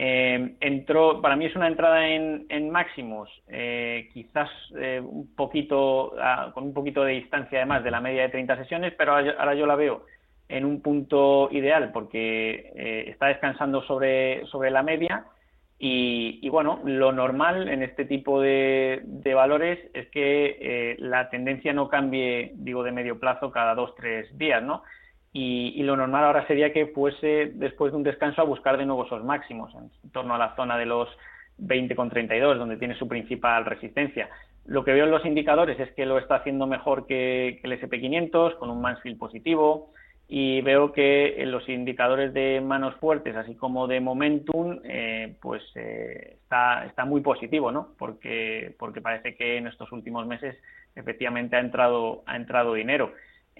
eh, 0.02 0.56
entró, 0.62 1.22
para 1.22 1.36
mí 1.36 1.46
es 1.46 1.56
una 1.58 1.68
entrada 1.68 2.08
en, 2.08 2.70
máximos, 2.70 3.30
eh, 3.50 4.10
quizás 4.14 4.50
eh, 4.80 5.02
un 5.04 5.36
poquito, 5.36 6.14
con 6.54 6.64
un 6.64 6.74
poquito 6.74 7.04
de 7.04 7.16
distancia 7.16 7.58
además 7.58 7.84
de 7.84 7.92
la 7.92 8.00
media 8.00 8.22
de 8.22 8.30
30 8.30 8.56
sesiones, 8.56 8.94
pero 8.98 9.12
ahora 9.12 9.56
yo, 9.56 9.66
la 9.66 9.76
veo 9.76 10.06
en 10.48 10.64
un 10.64 10.82
punto 10.82 11.50
ideal 11.52 11.92
porque 11.92 12.72
eh, 12.78 13.10
está 13.10 13.28
descansando 13.28 13.84
sobre, 13.84 14.46
sobre 14.46 14.72
la 14.72 14.84
media 14.84 15.26
y, 15.78 16.48
bueno, 16.48 16.80
lo 16.86 17.12
normal 17.12 17.68
en 17.68 17.84
este 17.84 18.06
tipo 18.06 18.40
de, 18.40 19.02
valores 19.36 19.80
es 19.94 20.08
que 20.12 20.58
eh, 20.62 20.96
la 21.00 21.30
tendencia 21.30 21.74
no 21.74 21.90
cambie, 21.90 22.54
digo, 22.56 22.84
de 22.84 22.94
medio 22.94 23.20
plazo 23.20 23.52
cada 23.52 23.76
dos, 23.76 23.96
tres 23.96 24.38
días, 24.38 24.64
¿no? 24.64 24.82
Y, 25.32 25.82
lo 25.84 25.96
normal 25.96 26.24
ahora 26.24 26.48
sería 26.48 26.74
que 26.74 26.88
fuese 26.88 27.52
después 27.54 27.92
de 27.92 27.98
un 27.98 28.04
descanso 28.04 28.42
a 28.42 28.46
buscar 28.46 28.78
de 28.78 28.86
nuevo 28.86 29.06
esos 29.06 29.24
máximos, 29.24 29.72
en 29.76 30.12
torno 30.12 30.36
a 30.36 30.40
la 30.40 30.56
zona 30.56 30.78
de 30.78 30.86
los 30.86 31.08
20,32, 31.60 32.58
donde 32.58 32.78
tiene 32.78 32.96
su 32.96 33.08
principal 33.08 33.66
resistencia. 33.66 34.30
Lo 34.66 34.84
que 34.84 34.94
veo 34.94 35.06
en 35.06 35.12
los 35.12 35.26
indicadores 35.26 35.80
es 35.80 35.92
que 35.94 36.06
lo 36.06 36.18
está 36.18 36.36
haciendo 36.36 36.68
mejor 36.68 37.06
que, 37.06 37.60
que 37.62 37.68
el 37.68 37.80
SP500, 37.80 38.58
con 38.58 38.70
un 38.70 38.82
Mansfield 38.82 39.18
positivo, 39.18 39.92
y 40.32 40.62
veo 40.62 40.92
que 40.92 41.42
en 41.42 41.50
los 41.50 41.68
indicadores 41.68 42.36
de 42.36 42.62
manos 42.62 42.94
fuertes, 42.98 43.36
así 43.36 43.56
como 43.56 43.88
de 43.88 44.00
momentum, 44.00 44.80
eh, 44.84 45.36
pues 45.42 45.64
eh, 45.74 46.38
está, 46.44 46.86
está 46.86 47.04
muy 47.04 47.22
positivo, 47.22 47.72
¿no? 47.72 47.96
Porque, 47.98 48.76
porque 48.78 49.02
parece 49.02 49.36
que 49.36 49.58
en 49.58 49.66
estos 49.66 49.92
últimos 49.92 50.28
meses 50.28 50.56
efectivamente 50.96 51.56
ha 51.56 51.60
entrado, 51.60 52.22
ha 52.28 52.36
entrado 52.36 52.76
dinero. 52.76 53.12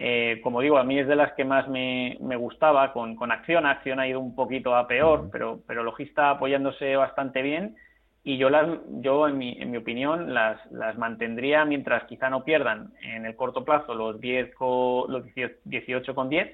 Eh, 0.02 0.40
como 0.42 0.62
digo, 0.62 0.78
a 0.78 0.86
mí 0.86 0.98
es 0.98 1.10
de 1.10 1.16
las 1.18 1.34
que 1.34 1.44
más 1.44 1.68
me, 1.68 2.18
me 2.22 2.38
gustaba 2.38 2.94
con, 2.94 3.18
con 3.18 3.34
Acción. 3.34 3.66
Acción 3.66 4.00
ha 4.00 4.08
ido 4.08 4.22
un 4.22 4.34
poquito 4.34 4.74
a 4.74 4.88
peor, 4.88 5.28
pero, 5.30 5.60
pero 5.68 5.84
Logista 5.84 6.30
apoyándose 6.30 6.96
bastante 6.96 7.42
bien. 7.42 7.76
Y 8.24 8.38
yo, 8.38 8.50
las, 8.50 8.66
yo 9.02 9.28
en, 9.28 9.38
mi, 9.38 9.58
en 9.60 9.72
mi 9.72 9.78
opinión, 9.78 10.34
las, 10.34 10.66
las 10.72 10.98
mantendría 10.98 11.66
mientras 11.66 12.06
quizá 12.06 12.30
no 12.30 12.46
pierdan 12.46 12.94
en 13.02 13.26
el 13.26 13.36
corto 13.36 13.66
plazo 13.66 13.94
los 13.94 14.22
10 14.22 14.54
los 15.10 15.26
18 15.66 16.16
con 16.16 16.30
10 16.30 16.48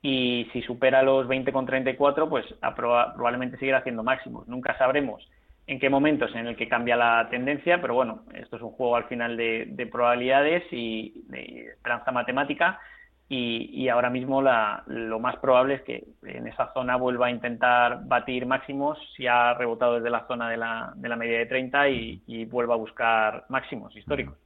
y 0.00 0.48
si 0.52 0.62
supera 0.62 1.02
los 1.02 1.26
20 1.26 1.52
con 1.52 1.66
34 1.66 2.28
pues 2.28 2.46
probablemente 2.76 3.58
seguirá 3.58 3.78
haciendo 3.78 4.04
máximos. 4.04 4.46
Nunca 4.46 4.78
sabremos 4.78 5.28
en 5.68 5.78
qué 5.78 5.90
momentos 5.90 6.34
en 6.34 6.46
el 6.46 6.56
que 6.56 6.66
cambia 6.66 6.96
la 6.96 7.28
tendencia, 7.30 7.80
pero 7.80 7.94
bueno, 7.94 8.22
esto 8.34 8.56
es 8.56 8.62
un 8.62 8.70
juego 8.70 8.96
al 8.96 9.04
final 9.04 9.36
de, 9.36 9.88
probabilidades 9.92 10.64
y 10.72 11.22
de 11.28 11.66
esperanza 11.74 12.10
matemática 12.10 12.80
y, 13.28 13.86
ahora 13.90 14.08
mismo 14.08 14.40
la, 14.40 14.82
lo 14.86 15.20
más 15.20 15.36
probable 15.36 15.74
es 15.74 15.82
que 15.82 16.04
en 16.22 16.46
esa 16.46 16.72
zona 16.72 16.96
vuelva 16.96 17.26
a 17.26 17.30
intentar 17.30 18.00
batir 18.06 18.46
máximos 18.46 18.98
si 19.14 19.26
ha 19.26 19.52
rebotado 19.52 19.96
desde 19.96 20.08
la 20.08 20.26
zona 20.26 20.48
de 20.48 20.56
la, 20.56 20.92
de 20.96 21.08
la 21.10 21.16
media 21.16 21.38
de 21.38 21.46
30 21.46 21.88
y, 21.90 22.22
y 22.26 22.46
vuelva 22.46 22.72
a 22.72 22.78
buscar 22.78 23.44
máximos 23.50 23.94
históricos. 23.94 24.38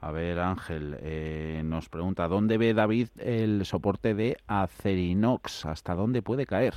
A 0.00 0.10
ver, 0.12 0.38
Ángel, 0.38 0.98
eh, 1.00 1.62
nos 1.64 1.88
pregunta, 1.88 2.28
¿dónde 2.28 2.58
ve 2.58 2.74
David 2.74 3.08
el 3.16 3.64
soporte 3.64 4.14
de 4.14 4.36
Acerinox? 4.46 5.64
¿Hasta 5.64 5.94
dónde 5.94 6.20
puede 6.20 6.44
caer? 6.44 6.74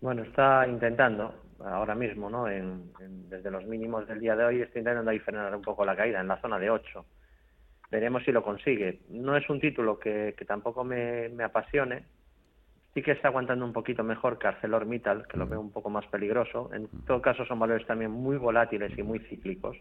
Bueno, 0.00 0.22
está 0.22 0.66
intentando 0.68 1.34
ahora 1.64 1.94
mismo, 1.94 2.28
¿no? 2.28 2.44
desde 2.44 3.50
los 3.50 3.64
mínimos 3.66 4.06
del 4.06 4.20
día 4.20 4.36
de 4.36 4.44
hoy, 4.44 4.62
está 4.62 4.78
intentando 4.78 5.10
ahí 5.10 5.18
frenar 5.18 5.54
un 5.56 5.62
poco 5.62 5.84
la 5.84 5.96
caída 5.96 6.20
en 6.20 6.28
la 6.28 6.40
zona 6.40 6.58
de 6.58 6.70
8. 6.70 7.04
Veremos 7.90 8.24
si 8.24 8.32
lo 8.32 8.42
consigue. 8.42 9.00
No 9.10 9.36
es 9.36 9.48
un 9.48 9.60
título 9.60 9.98
que, 9.98 10.34
tampoco 10.46 10.84
me, 10.84 11.30
apasione. 11.42 12.04
Sí 12.94 13.02
que 13.02 13.12
está 13.12 13.28
aguantando 13.28 13.64
un 13.64 13.72
poquito 13.72 14.02
mejor 14.02 14.38
que 14.38 14.48
ArcelorMittal, 14.48 15.26
que 15.28 15.36
lo 15.36 15.46
veo 15.46 15.60
un 15.60 15.70
poco 15.70 15.90
más 15.90 16.06
peligroso. 16.06 16.70
En 16.72 16.88
todo 17.06 17.20
caso, 17.20 17.44
son 17.44 17.58
valores 17.58 17.86
también 17.86 18.10
muy 18.10 18.36
volátiles 18.36 18.96
y 18.98 19.02
muy 19.02 19.20
cíclicos 19.20 19.76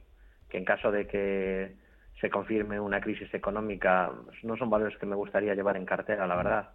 que 0.50 0.58
en 0.58 0.66
caso 0.66 0.92
de 0.92 1.08
que 1.08 1.76
se 2.22 2.30
confirme 2.30 2.80
una 2.80 3.02
crisis 3.02 3.34
económica, 3.34 4.12
pues, 4.26 4.44
no 4.44 4.56
son 4.58 4.70
valores 4.70 4.98
que 4.98 5.06
me 5.06 5.16
gustaría 5.16 5.56
llevar 5.56 5.78
en 5.78 5.86
cartera, 5.86 6.28
la 6.28 6.36
verdad, 6.36 6.70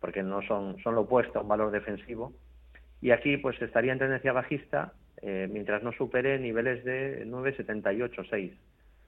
porque 0.00 0.22
no 0.22 0.40
son, 0.42 0.78
son 0.82 0.94
lo 0.94 1.02
opuesto 1.02 1.38
a 1.38 1.42
un 1.42 1.48
valor 1.48 1.70
defensivo. 1.70 2.32
Y 3.00 3.10
aquí 3.10 3.36
pues 3.36 3.60
estaría 3.62 3.92
en 3.92 3.98
tendencia 3.98 4.32
bajista 4.32 4.92
eh, 5.22 5.48
mientras 5.50 5.82
no 5.82 5.92
supere 5.92 6.38
niveles 6.38 6.84
de 6.84 7.26
9,78, 7.26 8.26
6. 8.28 8.52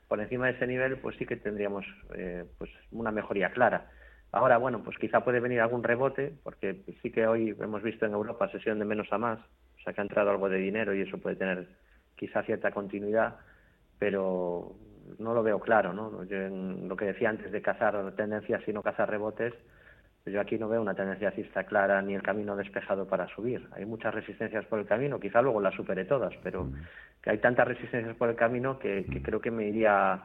Por 0.09 0.20
encima 0.20 0.46
de 0.46 0.53
ese 0.53 0.66
nivel 0.66 0.96
pues 0.98 1.16
sí 1.16 1.26
que 1.26 1.37
tendríamos 1.37 1.85
eh, 2.14 2.44
pues 2.59 2.70
una 2.92 3.11
mejoría 3.11 3.50
clara. 3.50 3.90
Ahora, 4.33 4.59
bueno, 4.59 4.83
pues 4.85 4.96
quizá 4.96 5.24
puede 5.24 5.40
venir 5.40 5.61
algún 5.61 5.83
rebote, 5.83 6.33
porque 6.44 6.83
sí 7.03 7.11
que 7.11 7.26
hoy 7.26 7.57
hemos 7.61 7.83
visto 7.83 8.07
en 8.07 8.12
Europa 8.12 8.48
sesión 8.50 8.79
de 8.79 8.85
menos 8.85 9.12
a 9.12 9.18
más, 9.18 9.40
o 9.40 9.83
sea 9.83 9.92
que 9.92 10.00
ha 10.00 10.05
entrado 10.05 10.31
algo 10.31 10.48
de 10.48 10.59
dinero 10.59 10.94
y 10.94 11.00
eso 11.00 11.18
puede 11.18 11.35
tener 11.35 11.66
quizá 12.14 12.44
cierta 12.44 12.70
continuidad 12.70 13.38
pero 14.00 14.74
no 15.18 15.35
lo 15.35 15.42
veo 15.44 15.61
claro, 15.61 15.92
¿no? 15.92 16.24
Yo 16.24 16.37
en 16.38 16.88
lo 16.88 16.96
que 16.96 17.05
decía 17.05 17.29
antes 17.29 17.53
de 17.53 17.62
cazar 17.62 18.12
tendencias 18.16 18.66
y 18.66 18.72
no 18.72 18.83
cazar 18.83 19.11
rebotes, 19.11 19.53
pues 20.23 20.35
yo 20.35 20.41
aquí 20.41 20.59
no 20.59 20.69
veo 20.69 20.83
una 20.83 20.95
tendencia 20.95 21.29
alcista 21.29 21.65
clara 21.65 22.03
ni 22.03 22.15
el 22.15 22.23
camino 22.23 22.55
despejado 22.55 23.07
para 23.07 23.27
subir. 23.29 23.67
Hay 23.73 23.87
muchas 23.87 24.15
resistencias 24.15 24.67
por 24.67 24.79
el 24.79 24.87
camino, 24.87 25.19
quizá 25.19 25.41
luego 25.41 25.61
las 25.61 25.75
supere 25.75 26.05
todas, 26.05 26.35
pero 26.43 26.69
que 27.23 27.31
hay 27.31 27.39
tantas 27.39 27.67
resistencias 27.67 28.17
por 28.17 28.29
el 28.29 28.37
camino 28.37 28.79
que, 28.79 29.05
creo 29.23 29.41
que 29.41 29.51
me 29.51 29.69
iría 29.69 30.23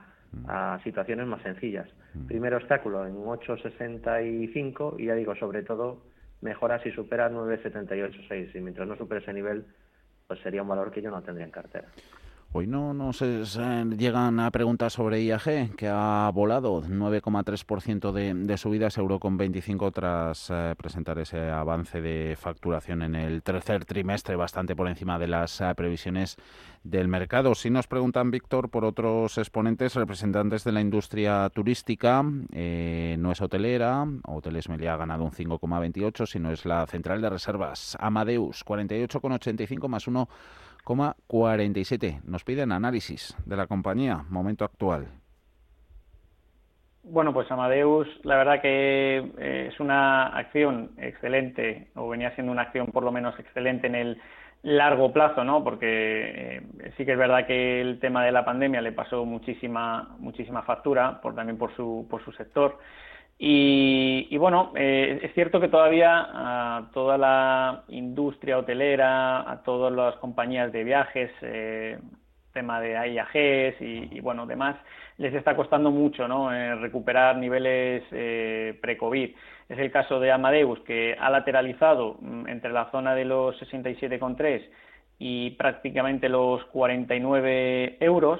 a 0.48 0.80
situaciones 0.84 1.26
más 1.28 1.42
sencillas. 1.44 1.90
Primer 2.28 2.54
obstáculo 2.56 3.06
en 3.06 3.16
8.65 3.16 5.00
y 5.00 5.06
ya 5.06 5.16
digo, 5.16 5.34
sobre 5.36 5.64
todo, 5.64 6.02
mejora 6.42 6.80
si 6.84 6.92
supera 6.92 7.30
9.78.6 7.30 8.54
y 8.54 8.60
mientras 8.60 8.88
no 8.88 8.98
supere 8.98 9.22
ese 9.22 9.34
nivel, 9.34 9.66
pues 10.28 10.40
sería 10.42 10.62
un 10.62 10.68
valor 10.68 10.92
que 10.92 11.02
yo 11.02 11.10
no 11.10 11.22
tendría 11.22 11.46
en 11.46 11.52
cartera. 11.52 11.88
Hoy 12.58 12.68
no 12.68 12.94
nos 12.94 13.20
llegan 13.20 14.40
a 14.40 14.50
preguntas 14.50 14.94
sobre 14.94 15.22
IAG, 15.22 15.76
que 15.76 15.90
ha 15.92 16.32
volado 16.34 16.82
9,3% 16.84 18.14
de, 18.14 18.34
de 18.34 18.58
subidas, 18.58 18.98
euro 18.98 19.20
con 19.20 19.36
25 19.36 19.92
tras 19.92 20.50
eh, 20.50 20.74
presentar 20.78 21.20
ese 21.20 21.50
avance 21.50 22.00
de 22.00 22.38
facturación 22.40 23.02
en 23.02 23.16
el 23.16 23.44
tercer 23.44 23.84
trimestre, 23.84 24.38
bastante 24.38 24.74
por 24.74 24.88
encima 24.88 25.20
de 25.20 25.28
las 25.28 25.60
eh, 25.60 25.74
previsiones 25.76 26.38
del 26.82 27.10
mercado. 27.10 27.56
Si 27.56 27.70
nos 27.70 27.88
preguntan, 27.88 28.32
Víctor, 28.32 28.70
por 28.70 28.86
otros 28.86 29.38
exponentes, 29.38 29.94
representantes 29.96 30.64
de 30.64 30.72
la 30.72 30.80
industria 30.80 31.50
turística, 31.50 32.24
eh, 32.54 33.18
no 33.20 33.34
es 33.34 33.42
hotelera, 33.42 34.08
Hoteles 34.28 34.70
Meliá 34.70 34.94
ha 34.94 34.98
ganado 34.98 35.26
un 35.26 35.32
5,28, 35.32 36.26
sino 36.26 36.54
es 36.54 36.64
la 36.64 36.88
central 36.88 37.20
de 37.22 37.32
reservas, 37.32 37.98
Amadeus, 38.00 38.64
48,85 38.66 39.90
más 39.90 40.08
1 40.08 40.30
47. 40.86 42.22
Nos 42.26 42.44
piden 42.44 42.72
análisis 42.72 43.36
de 43.46 43.58
la 43.58 43.68
compañía, 43.68 44.24
momento 44.30 44.64
actual. 44.64 45.08
Bueno, 47.04 47.34
pues 47.34 47.52
Amadeus, 47.52 48.08
la 48.24 48.38
verdad 48.38 48.62
que 48.62 49.18
eh, 49.38 49.70
es 49.72 49.80
una 49.80 50.28
acción 50.28 50.92
excelente, 50.98 51.90
o 51.96 52.10
venía 52.10 52.34
siendo 52.34 52.52
una 52.52 52.64
acción 52.64 52.88
por 52.88 53.04
lo 53.04 53.12
menos 53.12 53.38
excelente 53.40 53.86
en 53.88 53.96
el 53.96 54.22
largo 54.64 55.14
plazo, 55.14 55.44
¿no? 55.44 55.64
Porque 55.64 56.58
eh, 56.58 56.92
sí 56.98 57.06
que 57.06 57.12
es 57.12 57.18
verdad 57.18 57.46
que 57.46 57.80
el 57.82 58.00
tema 58.00 58.26
de 58.26 58.32
la 58.32 58.44
pandemia 58.44 58.82
le 58.82 58.92
pasó 58.92 59.24
muchísima 59.24 60.16
muchísima 60.18 60.64
factura, 60.64 61.22
por 61.22 61.36
también 61.36 61.60
por 61.60 61.76
su 61.76 62.08
por 62.10 62.24
su 62.26 62.32
sector. 62.32 62.80
Y, 63.38 64.38
bueno, 64.38 64.72
eh, 64.76 65.20
es 65.24 65.34
cierto 65.34 65.60
que 65.60 65.68
todavía 65.68 66.28
a 66.32 66.90
toda 66.94 67.18
la 67.18 67.84
industria 67.90 68.58
hotelera, 68.58 69.50
a 69.50 69.62
todas 69.64 69.92
las 69.92 70.16
compañías 70.18 70.72
de 70.72 70.84
viajes, 70.84 71.32
eh, 71.42 72.00
tema 72.54 72.80
de 72.80 72.92
IAGs 72.94 73.82
y, 73.82 74.22
bueno, 74.22 74.46
demás, 74.46 74.78
les 75.18 75.34
está 75.34 75.56
costando 75.58 75.92
mucho 75.92 76.28
¿no? 76.28 76.54
Eh, 76.54 76.76
recuperar 76.76 77.36
niveles 77.36 78.04
pre-COVID. 78.80 79.36
Es 79.68 79.80
el 79.80 79.92
caso 79.92 80.20
de 80.22 80.32
Amadeus, 80.32 80.80
que 80.82 81.18
ha 81.20 81.30
lateralizado 81.30 82.18
mm, 82.22 82.48
entre 82.48 82.72
la 82.72 82.90
zona 82.92 83.16
de 83.16 83.26
los 83.26 83.60
67,3 83.62 84.64
y 85.20 85.52
prácticamente 85.52 86.30
los 86.30 86.64
49 86.66 87.98
euros 88.00 88.40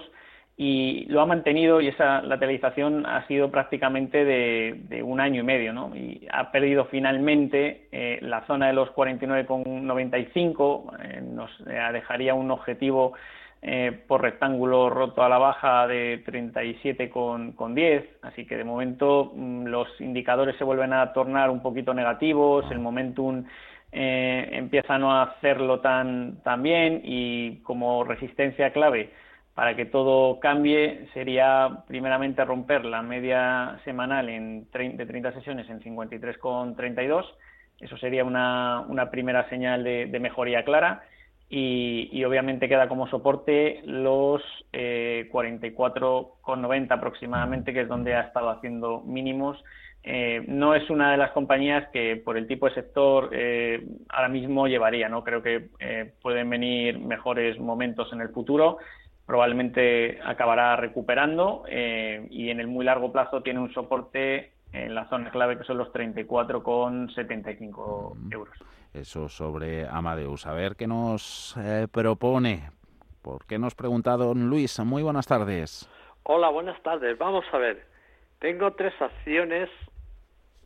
y 0.58 1.06
lo 1.10 1.22
ha 1.22 1.26
mantenido 1.26 1.82
y 1.82 1.90
esa 1.90 2.22
lateralización 2.22 3.06
ha 3.06 3.28
sido 3.28 3.52
prácticamente 3.52 4.24
de, 4.24 5.04
un 5.04 5.20
año 5.20 5.42
y 5.42 5.44
medio, 5.44 5.74
¿no? 5.74 5.94
Y 5.96 6.26
ha 6.32 6.50
perdido 6.52 6.86
finalmente 6.86 7.90
eh, 7.92 8.20
la 8.22 8.46
zona 8.48 8.68
de 8.68 8.74
los 8.74 8.88
49,95, 8.94 10.98
eh, 11.04 11.22
nos 11.22 11.52
eh, 11.68 11.78
dejaría 11.92 12.34
un 12.36 12.52
objetivo 12.52 13.14
eh, 13.62 13.92
por 14.08 14.22
rectángulo 14.22 14.90
roto 14.90 15.24
a 15.24 15.30
la 15.30 15.40
baja 15.40 15.88
de 15.88 16.24
37,10, 16.24 18.06
así 18.22 18.46
que 18.46 18.56
de 18.56 18.64
momento 18.64 19.34
mm, 19.36 19.66
los 19.66 19.90
indicadores 20.00 20.56
se 20.58 20.64
vuelven 20.64 20.94
a 20.94 21.12
tornar 21.12 21.50
un 21.50 21.62
poquito 21.62 21.94
negativos, 21.94 22.64
el 22.72 22.80
momentum 22.80 23.44
empieza 23.98 24.96
a 24.96 25.00
no 25.00 25.22
hacerlo 25.22 25.80
tan, 25.80 26.44
tan 26.44 26.62
bien 26.62 27.00
y 27.06 27.62
como 27.64 28.04
resistencia 28.04 28.74
clave 28.74 29.10
para 29.56 29.76
que 29.78 29.86
todo 29.86 30.40
cambie 30.42 31.08
sería 31.14 31.84
primeramente 31.88 32.44
romper 32.44 32.84
la 32.84 33.02
media 33.02 33.80
semanal 33.86 34.28
en 34.30 34.68
de 34.72 35.06
30 35.06 35.32
sesiones 35.32 35.70
en 35.70 35.80
53,32. 35.80 37.26
Eso 37.80 37.98
sería 37.98 38.26
una, 38.26 38.82
una 38.82 39.10
primera 39.10 39.50
señal 39.50 39.84
de, 39.86 40.20
mejoría 40.20 40.66
clara. 40.66 41.04
Y, 41.48 42.24
obviamente 42.26 42.68
queda 42.68 42.90
como 42.90 43.08
soporte 43.08 43.82
los 43.86 44.42
eh, 44.74 45.30
44,90 45.32 46.92
aproximadamente, 46.92 47.72
que 47.72 47.82
es 47.82 47.88
donde 47.88 48.14
ha 48.14 48.22
estado 48.22 48.50
haciendo 48.50 49.02
mínimos 49.02 49.64
eh, 50.08 50.44
no 50.48 50.76
es 50.76 50.88
una 50.92 51.12
de 51.12 51.18
las 51.18 51.32
compañías 51.32 51.90
que 51.90 52.16
por 52.18 52.38
el 52.38 52.46
tipo 52.46 52.68
de 52.68 52.76
sector 52.76 53.32
ahora 54.10 54.30
mismo 54.30 54.68
llevaría, 54.68 55.10
¿no? 55.10 55.24
Creo 55.24 55.42
que 55.42 55.70
pueden 56.22 56.48
venir 56.48 57.00
mejores 57.00 57.60
momentos 57.60 58.14
en 58.14 58.22
el 58.22 58.30
futuro, 58.30 58.78
probablemente 59.26 60.20
acabará 60.24 60.76
recuperando 60.76 61.64
y 61.68 62.50
en 62.50 62.60
el 62.60 62.68
muy 62.68 62.86
largo 62.86 63.12
plazo 63.12 63.42
tiene 63.42 63.60
un 63.60 63.74
soporte 63.74 64.52
en 64.72 64.94
la 64.94 65.10
zona 65.10 65.32
clave 65.32 65.58
que 65.58 65.64
son 65.64 65.78
los 65.78 65.92
34,75 65.94 68.16
mm. 68.16 68.34
euros. 68.34 68.56
Eso 68.94 69.30
sobre 69.30 69.88
Amadeus. 69.88 70.46
A 70.46 70.54
ver 70.54 70.76
qué 70.76 70.88
nos 70.88 71.56
propone. 71.92 72.70
¿Por 73.22 73.46
qué 73.46 73.58
nos 73.58 73.74
pregunta 73.74 74.18
don 74.18 74.50
Luis? 74.50 74.78
Muy 74.80 75.02
buenas 75.02 75.26
tardes. 75.26 75.90
Hola, 76.24 76.50
buenas 76.50 76.82
tardes. 76.84 77.18
Vamos 77.18 77.46
a 77.52 77.58
ver. 77.58 77.88
Tengo 78.40 78.74
tres 78.74 78.94
acciones 79.02 79.70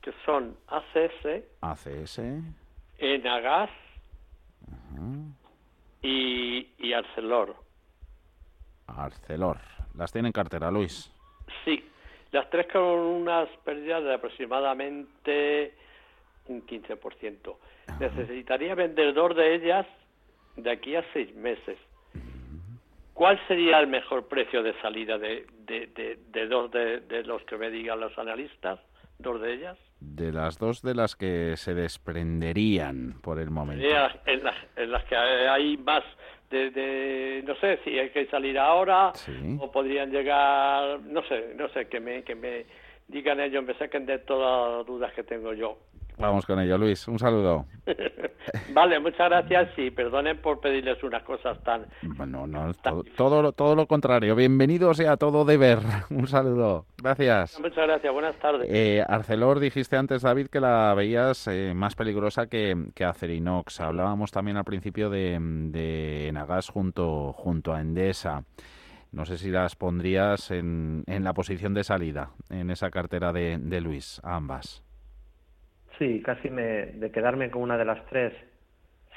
que 0.01 0.11
son 0.25 0.57
ACS, 0.67 1.43
ACS, 1.61 2.21
Enagas 2.97 3.69
y, 6.01 6.67
y 6.77 6.93
Arcelor. 6.93 7.55
Arcelor. 8.97 9.57
¿Las 9.95 10.11
tiene 10.11 10.29
en 10.29 10.33
cartera, 10.33 10.71
Luis? 10.71 11.11
Sí, 11.65 11.83
las 12.31 12.49
tres 12.49 12.67
con 12.71 12.83
unas 12.83 13.49
pérdidas 13.63 14.03
de 14.03 14.13
aproximadamente 14.13 15.73
un 16.47 16.65
15%. 16.65 17.55
Necesitaría 17.99 18.75
vender 18.75 19.13
dos 19.13 19.35
de 19.35 19.55
ellas 19.55 19.85
de 20.55 20.71
aquí 20.71 20.95
a 20.95 21.03
seis 21.13 21.33
meses. 21.35 21.77
¿Cuál 23.13 23.39
sería 23.47 23.79
el 23.79 23.87
mejor 23.87 24.27
precio 24.27 24.63
de 24.63 24.73
salida 24.81 25.17
de, 25.17 25.45
de, 25.65 26.47
dos 26.47 26.71
de, 26.71 27.23
los 27.25 27.43
que 27.43 27.57
me 27.57 27.69
digan 27.69 27.99
los 27.99 28.17
analistas? 28.17 28.79
¿Dos 29.17 29.41
de 29.41 29.55
ellas? 29.55 29.77
De 29.99 30.31
las 30.31 30.57
dos 30.57 30.81
de 30.81 30.95
las 30.95 31.17
que 31.17 31.57
se 31.57 31.73
desprenderían 31.73 33.19
por 33.21 33.39
el 33.39 33.49
momento. 33.49 33.83
En 34.25 34.43
las, 34.43 34.55
en 34.77 34.91
las 34.91 35.03
que 35.03 35.17
hay 35.17 35.75
más 35.77 36.03
de, 36.49 37.43
no 37.45 37.55
sé 37.55 37.79
si 37.83 37.97
hay 37.97 38.09
que 38.09 38.25
salir 38.27 38.57
ahora 38.57 39.13
o 39.59 39.71
podrían 39.71 40.11
llegar, 40.11 40.99
no 41.01 41.23
sé, 41.23 41.53
no 41.55 41.69
sé, 41.69 41.87
que 41.87 41.99
me, 41.99 42.23
que 42.23 42.35
me 42.35 42.65
digan 43.07 43.39
ellos, 43.39 43.63
me 43.63 43.73
saquen 43.75 44.05
de 44.05 44.19
todas 44.19 44.77
las 44.77 44.85
dudas 44.85 45.13
que 45.13 45.23
tengo 45.23 45.53
yo. 45.53 45.77
Vamos 46.19 46.45
con 46.45 46.59
ello, 46.59 46.77
Luis. 46.77 47.07
Un 47.07 47.17
saludo. 47.17 47.65
vale, 48.73 48.99
muchas 48.99 49.29
gracias 49.29 49.69
y 49.77 49.89
perdonen 49.89 50.37
por 50.41 50.59
pedirles 50.59 51.01
unas 51.01 51.23
cosas 51.23 51.57
tan... 51.63 51.85
Bueno, 52.01 52.45
no, 52.45 52.73
todo, 53.15 53.53
todo, 53.53 53.75
lo 53.75 53.87
contrario. 53.87 54.35
Bienvenido 54.35 54.93
sea 54.93 55.15
todo 55.15 55.45
de 55.45 55.55
ver. 55.55 55.79
Un 56.09 56.27
saludo. 56.27 56.85
Gracias. 57.01 57.57
Muchas 57.61 57.87
gracias. 57.87 58.11
Buenas 58.11 58.35
tardes. 58.35 58.67
Eh, 58.69 59.01
Arcelor, 59.07 59.61
dijiste 59.61 59.95
antes, 59.95 60.23
David, 60.23 60.47
que 60.47 60.59
la 60.59 60.93
veías 60.93 61.47
eh, 61.47 61.71
más 61.73 61.95
peligrosa 61.95 62.47
que, 62.47 62.75
que 62.93 63.05
Acerinox. 63.05 63.79
Hablábamos 63.79 64.31
también 64.31 64.57
al 64.57 64.65
principio 64.65 65.09
de, 65.09 65.37
de 65.39 66.31
Nagas 66.33 66.67
junto, 66.67 67.31
junto 67.31 67.73
a 67.73 67.79
Endesa. 67.79 68.43
No 69.13 69.25
sé 69.25 69.37
si 69.37 69.51
las 69.51 69.77
pondrías 69.77 70.51
en, 70.51 71.03
en 71.07 71.23
la 71.23 71.33
posición 71.33 71.73
de 71.73 71.85
salida 71.85 72.31
en 72.49 72.71
esa 72.71 72.91
cartera 72.91 73.31
de, 73.31 73.57
de 73.57 73.79
Luis, 73.79 74.19
ambas. 74.23 74.83
Sí, 75.99 76.21
casi 76.23 76.49
me, 76.49 76.87
de 76.87 77.11
quedarme 77.11 77.51
con 77.51 77.61
una 77.61 77.77
de 77.77 77.83
las 77.83 78.03
tres, 78.05 78.33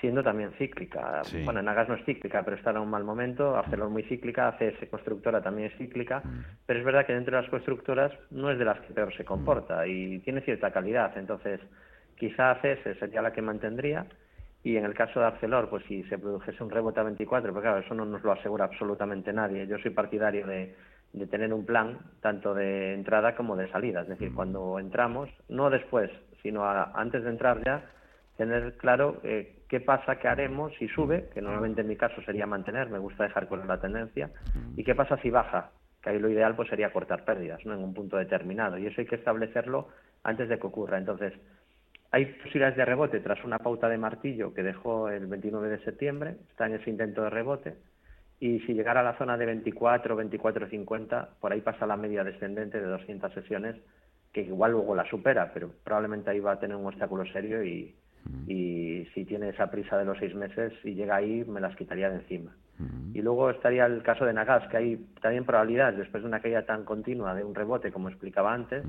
siendo 0.00 0.24
también 0.24 0.50
cíclica. 0.58 1.22
Bueno, 1.44 1.62
Nagas 1.62 1.88
no 1.88 1.94
es 1.94 2.04
cíclica, 2.04 2.42
pero 2.42 2.56
está 2.56 2.70
en 2.70 2.78
un 2.78 2.90
mal 2.90 3.04
momento. 3.04 3.56
Arcelor 3.56 3.88
muy 3.88 4.02
cíclica, 4.02 4.48
ACS 4.48 4.88
Constructora 4.90 5.40
también 5.40 5.70
es 5.70 5.78
cíclica. 5.78 6.18
Mm. 6.24 6.44
Pero 6.66 6.80
es 6.80 6.84
verdad 6.84 7.06
que 7.06 7.14
dentro 7.14 7.36
de 7.36 7.42
las 7.42 7.50
constructoras 7.50 8.12
no 8.32 8.50
es 8.50 8.58
de 8.58 8.64
las 8.64 8.80
que 8.80 8.92
peor 8.92 9.14
se 9.16 9.24
comporta 9.24 9.86
y 9.86 10.18
tiene 10.18 10.40
cierta 10.40 10.72
calidad. 10.72 11.16
Entonces, 11.16 11.60
quizá 12.18 12.50
ACS 12.50 12.98
sería 12.98 13.22
la 13.22 13.32
que 13.32 13.42
mantendría. 13.42 14.06
Y 14.64 14.76
en 14.76 14.84
el 14.84 14.94
caso 14.94 15.20
de 15.20 15.26
Arcelor, 15.26 15.70
pues 15.70 15.84
si 15.86 16.02
se 16.04 16.18
produjese 16.18 16.64
un 16.64 16.70
rebote 16.70 16.98
a 16.98 17.04
24, 17.04 17.52
porque 17.52 17.68
claro, 17.68 17.84
eso 17.84 17.94
no 17.94 18.04
nos 18.04 18.24
lo 18.24 18.32
asegura 18.32 18.64
absolutamente 18.64 19.32
nadie. 19.32 19.68
Yo 19.68 19.78
soy 19.78 19.92
partidario 19.92 20.46
de, 20.48 20.74
de 21.12 21.26
tener 21.28 21.52
un 21.52 21.64
plan 21.64 21.98
tanto 22.20 22.54
de 22.54 22.94
entrada 22.94 23.36
como 23.36 23.54
de 23.54 23.70
salida. 23.70 24.02
Es 24.02 24.08
decir, 24.08 24.32
mm. 24.32 24.34
cuando 24.34 24.80
entramos, 24.80 25.30
no 25.48 25.70
después, 25.70 26.10
sino 26.42 26.64
antes 26.68 27.22
de 27.22 27.30
entrar 27.30 27.62
ya, 27.64 27.84
tener 28.36 28.76
claro 28.76 29.20
eh, 29.22 29.62
qué 29.68 29.80
pasa, 29.80 30.16
qué 30.16 30.28
haremos 30.28 30.72
si 30.78 30.88
sube, 30.88 31.28
que 31.32 31.40
normalmente 31.40 31.82
en 31.82 31.88
mi 31.88 31.96
caso 31.96 32.20
sería 32.22 32.46
mantener, 32.46 32.90
me 32.90 32.98
gusta 32.98 33.24
dejar 33.24 33.48
con 33.48 33.66
la 33.66 33.80
tendencia, 33.80 34.30
y 34.76 34.84
qué 34.84 34.94
pasa 34.94 35.16
si 35.18 35.30
baja, 35.30 35.70
que 36.02 36.10
ahí 36.10 36.18
lo 36.18 36.28
ideal 36.28 36.56
pues 36.56 36.68
sería 36.68 36.92
cortar 36.92 37.24
pérdidas, 37.24 37.64
¿no? 37.64 37.74
En 37.74 37.82
un 37.82 37.94
punto 37.94 38.16
determinado, 38.16 38.78
y 38.78 38.86
eso 38.86 39.00
hay 39.00 39.06
que 39.06 39.16
establecerlo 39.16 39.88
antes 40.24 40.48
de 40.48 40.58
que 40.58 40.66
ocurra. 40.66 40.98
Entonces, 40.98 41.32
hay 42.10 42.26
posibilidades 42.26 42.76
de 42.76 42.84
rebote 42.84 43.20
tras 43.20 43.42
una 43.44 43.58
pauta 43.58 43.88
de 43.88 43.98
martillo 43.98 44.52
que 44.52 44.62
dejó 44.62 45.08
el 45.08 45.26
29 45.26 45.68
de 45.68 45.84
septiembre, 45.84 46.36
está 46.50 46.66
en 46.66 46.74
ese 46.74 46.90
intento 46.90 47.22
de 47.22 47.30
rebote, 47.30 47.76
y 48.40 48.58
si 48.60 48.74
llegara 48.74 49.00
a 49.00 49.04
la 49.04 49.16
zona 49.16 49.36
de 49.36 49.46
24, 49.46 50.16
24.50, 50.20 51.28
por 51.40 51.52
ahí 51.52 51.60
pasa 51.60 51.86
la 51.86 51.96
media 51.96 52.24
descendente 52.24 52.80
de 52.80 52.86
200 52.86 53.32
sesiones 53.32 53.76
que 54.32 54.42
igual 54.42 54.72
luego 54.72 54.94
la 54.94 55.08
supera, 55.08 55.52
pero 55.52 55.70
probablemente 55.84 56.30
ahí 56.30 56.40
va 56.40 56.52
a 56.52 56.58
tener 56.58 56.76
un 56.76 56.86
obstáculo 56.86 57.24
serio 57.26 57.62
y, 57.62 57.94
y 58.46 59.06
si 59.14 59.24
tiene 59.24 59.50
esa 59.50 59.70
prisa 59.70 59.98
de 59.98 60.04
los 60.04 60.18
seis 60.18 60.34
meses 60.34 60.72
y 60.84 60.94
llega 60.94 61.16
ahí, 61.16 61.44
me 61.44 61.60
las 61.60 61.76
quitaría 61.76 62.08
de 62.08 62.16
encima. 62.16 62.52
Y 63.14 63.22
luego 63.22 63.50
estaría 63.50 63.86
el 63.86 64.02
caso 64.02 64.24
de 64.24 64.32
Nagas, 64.32 64.66
que 64.68 64.76
hay 64.76 64.96
también 65.20 65.44
probabilidades, 65.44 65.98
después 65.98 66.22
de 66.22 66.28
una 66.28 66.40
caída 66.40 66.64
tan 66.64 66.84
continua 66.84 67.34
de 67.34 67.44
un 67.44 67.54
rebote 67.54 67.92
como 67.92 68.08
explicaba 68.08 68.52
antes, 68.52 68.82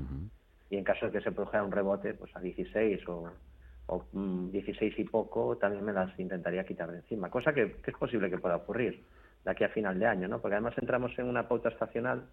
y 0.70 0.76
en 0.76 0.84
caso 0.84 1.06
de 1.06 1.12
que 1.12 1.20
se 1.20 1.30
produjera 1.30 1.62
un 1.62 1.70
rebote 1.70 2.14
pues 2.14 2.34
a 2.34 2.40
16 2.40 3.06
o, 3.08 3.30
o 3.86 4.04
16 4.12 4.98
mm, 4.98 5.00
y 5.00 5.04
poco, 5.04 5.56
también 5.58 5.84
me 5.84 5.92
las 5.92 6.18
intentaría 6.18 6.64
quitar 6.64 6.90
de 6.90 6.98
encima, 6.98 7.30
cosa 7.30 7.52
que, 7.52 7.76
que 7.82 7.90
es 7.92 7.96
posible 7.96 8.30
que 8.30 8.38
pueda 8.38 8.56
ocurrir 8.56 9.04
de 9.44 9.50
aquí 9.50 9.62
a 9.62 9.68
final 9.68 9.98
de 9.98 10.06
año, 10.06 10.26
¿no? 10.26 10.40
porque 10.40 10.56
además 10.56 10.74
entramos 10.78 11.16
en 11.18 11.26
una 11.26 11.46
pauta 11.46 11.68
estacional 11.68 12.24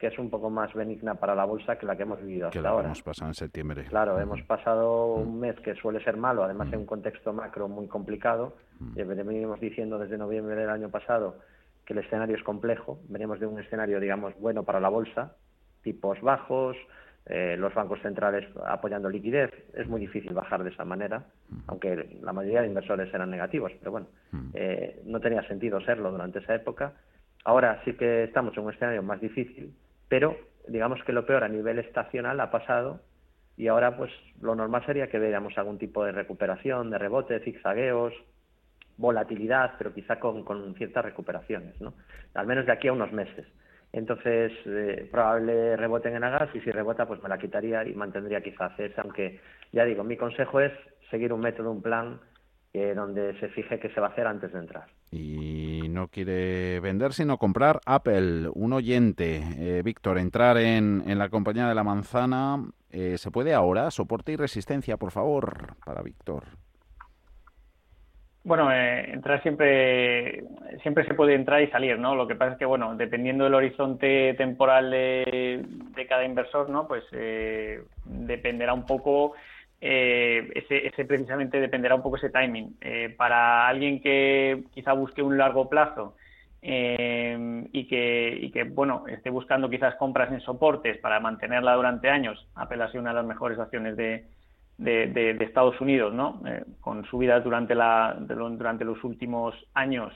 que 0.00 0.06
es 0.06 0.18
un 0.18 0.30
poco 0.30 0.48
más 0.48 0.72
benigna 0.72 1.14
para 1.16 1.34
la 1.34 1.44
bolsa 1.44 1.76
que 1.76 1.84
la 1.84 1.94
que 1.94 2.04
hemos 2.04 2.18
vivido 2.22 2.48
hasta 2.48 2.58
que 2.58 2.66
ahora. 2.66 2.86
hemos 2.86 3.02
pasado 3.02 3.30
en 3.30 3.34
septiembre. 3.34 3.84
Claro, 3.84 4.18
hemos 4.18 4.40
pasado 4.42 5.14
un 5.14 5.38
mes 5.38 5.54
que 5.60 5.74
suele 5.74 6.02
ser 6.02 6.16
malo, 6.16 6.42
además 6.42 6.72
en 6.72 6.80
un 6.80 6.86
contexto 6.86 7.34
macro 7.34 7.68
muy 7.68 7.86
complicado. 7.86 8.56
y 8.96 9.02
venimos 9.02 9.60
diciendo 9.60 9.98
desde 9.98 10.16
noviembre 10.16 10.56
del 10.56 10.70
año 10.70 10.88
pasado 10.88 11.36
que 11.84 11.92
el 11.92 11.98
escenario 11.98 12.34
es 12.34 12.42
complejo. 12.42 12.98
Venimos 13.08 13.40
de 13.40 13.46
un 13.46 13.60
escenario, 13.60 14.00
digamos, 14.00 14.32
bueno 14.40 14.62
para 14.62 14.80
la 14.80 14.88
bolsa, 14.88 15.36
tipos 15.82 16.18
bajos, 16.22 16.78
eh, 17.26 17.56
los 17.58 17.74
bancos 17.74 18.00
centrales 18.00 18.48
apoyando 18.64 19.10
liquidez. 19.10 19.50
Es 19.74 19.86
muy 19.86 20.00
difícil 20.00 20.32
bajar 20.32 20.64
de 20.64 20.70
esa 20.70 20.86
manera, 20.86 21.26
aunque 21.66 22.18
la 22.22 22.32
mayoría 22.32 22.62
de 22.62 22.68
inversores 22.68 23.12
eran 23.12 23.30
negativos, 23.30 23.70
pero 23.78 23.90
bueno, 23.90 24.06
eh, 24.54 25.02
no 25.04 25.20
tenía 25.20 25.46
sentido 25.46 25.78
serlo 25.82 26.10
durante 26.10 26.38
esa 26.38 26.54
época. 26.54 26.94
Ahora 27.44 27.82
sí 27.84 27.92
que 27.92 28.24
estamos 28.24 28.56
en 28.56 28.64
un 28.64 28.72
escenario 28.72 29.02
más 29.02 29.20
difícil 29.20 29.74
pero 30.10 30.36
digamos 30.68 31.02
que 31.04 31.12
lo 31.12 31.24
peor 31.24 31.44
a 31.44 31.48
nivel 31.48 31.78
estacional 31.78 32.38
ha 32.40 32.50
pasado 32.50 33.00
y 33.56 33.68
ahora 33.68 33.96
pues 33.96 34.10
lo 34.42 34.54
normal 34.54 34.84
sería 34.84 35.08
que 35.08 35.18
veamos 35.18 35.56
algún 35.56 35.78
tipo 35.78 36.04
de 36.04 36.12
recuperación, 36.12 36.90
de 36.90 36.98
rebote, 36.98 37.40
zigzagueos, 37.40 38.12
volatilidad, 38.96 39.74
pero 39.78 39.94
quizá 39.94 40.18
con, 40.18 40.74
ciertas 40.74 41.04
recuperaciones, 41.04 41.80
¿no? 41.80 41.94
Al 42.34 42.46
menos 42.46 42.66
de 42.66 42.72
aquí 42.72 42.88
a 42.88 42.92
unos 42.92 43.12
meses. 43.12 43.46
Entonces, 43.92 44.52
eh, 44.66 45.08
probable 45.10 45.76
rebote 45.76 46.08
en 46.08 46.24
Agas 46.24 46.50
y 46.54 46.60
si 46.60 46.70
rebota, 46.70 47.06
pues 47.06 47.22
me 47.22 47.28
la 47.28 47.38
quitaría 47.38 47.84
y 47.84 47.94
mantendría 47.94 48.40
quizá 48.40 48.70
CES, 48.76 48.98
aunque 48.98 49.40
ya 49.72 49.84
digo, 49.84 50.04
mi 50.04 50.16
consejo 50.16 50.60
es 50.60 50.72
seguir 51.10 51.32
un 51.32 51.40
método, 51.40 51.70
un 51.70 51.82
plan 51.82 52.20
eh, 52.72 52.94
donde 52.94 53.38
se 53.38 53.48
fije 53.48 53.78
qué 53.78 53.90
se 53.90 54.00
va 54.00 54.08
a 54.08 54.10
hacer 54.10 54.26
antes 54.26 54.52
de 54.52 54.58
entrar 54.58 54.86
no 55.90 56.08
quiere 56.08 56.80
vender 56.80 57.12
sino 57.12 57.38
comprar 57.38 57.80
Apple. 57.86 58.48
Un 58.54 58.72
oyente, 58.72 59.42
eh, 59.58 59.82
Víctor, 59.84 60.18
entrar 60.18 60.56
en, 60.58 61.02
en, 61.06 61.18
la 61.18 61.28
compañía 61.28 61.68
de 61.68 61.74
la 61.74 61.84
manzana, 61.84 62.64
eh, 62.90 63.18
¿se 63.18 63.30
puede 63.30 63.54
ahora? 63.54 63.90
Soporte 63.90 64.32
y 64.32 64.36
resistencia, 64.36 64.96
por 64.96 65.10
favor, 65.10 65.74
para 65.84 66.02
Víctor. 66.02 66.44
Bueno, 68.42 68.72
eh, 68.72 69.10
entrar 69.12 69.42
siempre 69.42 70.44
siempre 70.82 71.04
se 71.06 71.12
puede 71.12 71.34
entrar 71.34 71.60
y 71.62 71.68
salir, 71.68 71.98
¿no? 71.98 72.14
Lo 72.14 72.26
que 72.26 72.36
pasa 72.36 72.52
es 72.52 72.58
que, 72.58 72.64
bueno, 72.64 72.96
dependiendo 72.96 73.44
del 73.44 73.54
horizonte 73.54 74.34
temporal 74.34 74.90
de, 74.90 75.62
de 75.94 76.06
cada 76.06 76.24
inversor, 76.24 76.70
¿no? 76.70 76.88
Pues 76.88 77.04
dependerá 78.04 78.72
un 78.72 78.86
poco 78.86 79.34
eh, 79.82 80.50
ese, 80.54 80.88
ese, 80.88 81.06
precisamente 81.06 81.58
dependerá 81.58 81.94
un 81.94 82.02
poco 82.02 82.16
ese 82.16 82.28
timing. 82.30 82.76
Eh, 82.80 83.14
para 83.16 83.66
alguien 83.66 84.02
que 84.02 84.64
quizá 84.74 84.92
busque 84.92 85.22
un 85.22 85.38
largo 85.38 85.70
plazo 85.70 86.16
eh, 86.60 87.66
y, 87.72 87.88
que, 87.88 88.38
y 88.42 88.50
que, 88.50 88.64
bueno, 88.64 89.04
esté 89.08 89.30
buscando 89.30 89.70
quizás 89.70 89.94
compras 89.94 90.30
en 90.32 90.40
soportes 90.40 90.98
para 90.98 91.18
mantenerla 91.20 91.76
durante 91.76 92.10
años, 92.10 92.46
Apple 92.54 92.82
ha 92.82 92.90
sido 92.90 93.00
una 93.00 93.10
de 93.10 93.16
las 93.16 93.24
mejores 93.24 93.58
acciones 93.58 93.96
de, 93.96 94.26
de, 94.76 95.38
Estados 95.40 95.80
Unidos, 95.80 96.12
¿no? 96.12 96.42
con 96.80 97.06
subidas 97.06 97.42
durante, 97.42 97.74
la, 97.74 98.14
durante 98.18 98.84
los 98.84 99.02
últimos 99.04 99.54
años 99.74 100.12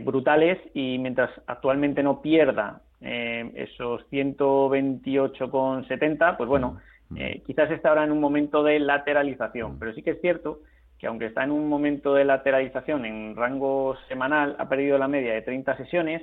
brutales 0.00 0.58
y 0.74 0.98
mientras 0.98 1.30
actualmente 1.46 2.02
no 2.02 2.20
pierda 2.22 2.80
esos 3.00 4.02
128,70, 4.10 6.36
pues 6.36 6.48
bueno, 6.48 6.80
Eh, 7.16 7.42
quizás 7.46 7.70
está 7.70 7.90
ahora 7.90 8.04
en 8.04 8.12
un 8.12 8.20
momento 8.20 8.62
de 8.62 8.78
lateralización, 8.78 9.78
pero 9.78 9.92
sí 9.94 10.02
que 10.02 10.12
es 10.12 10.20
cierto 10.20 10.60
que 10.98 11.08
aunque 11.08 11.26
está 11.26 11.42
en 11.42 11.50
un 11.50 11.68
momento 11.68 12.14
de 12.14 12.24
lateralización 12.24 13.04
en 13.04 13.34
rango 13.34 13.96
semanal, 14.08 14.54
ha 14.58 14.68
perdido 14.68 14.98
la 14.98 15.08
media 15.08 15.34
de 15.34 15.42
30 15.42 15.76
sesiones 15.76 16.22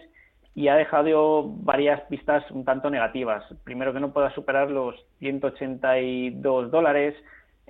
y 0.55 0.69
ha 0.69 0.75
dejado 0.75 1.49
varias 1.49 2.01
pistas 2.03 2.49
un 2.51 2.63
tanto 2.63 2.89
negativas. 2.89 3.43
Primero 3.63 3.93
que 3.93 3.99
no 3.99 4.13
pueda 4.13 4.29
superar 4.31 4.71
los 4.71 4.95
182 5.19 6.71
dólares, 6.71 7.13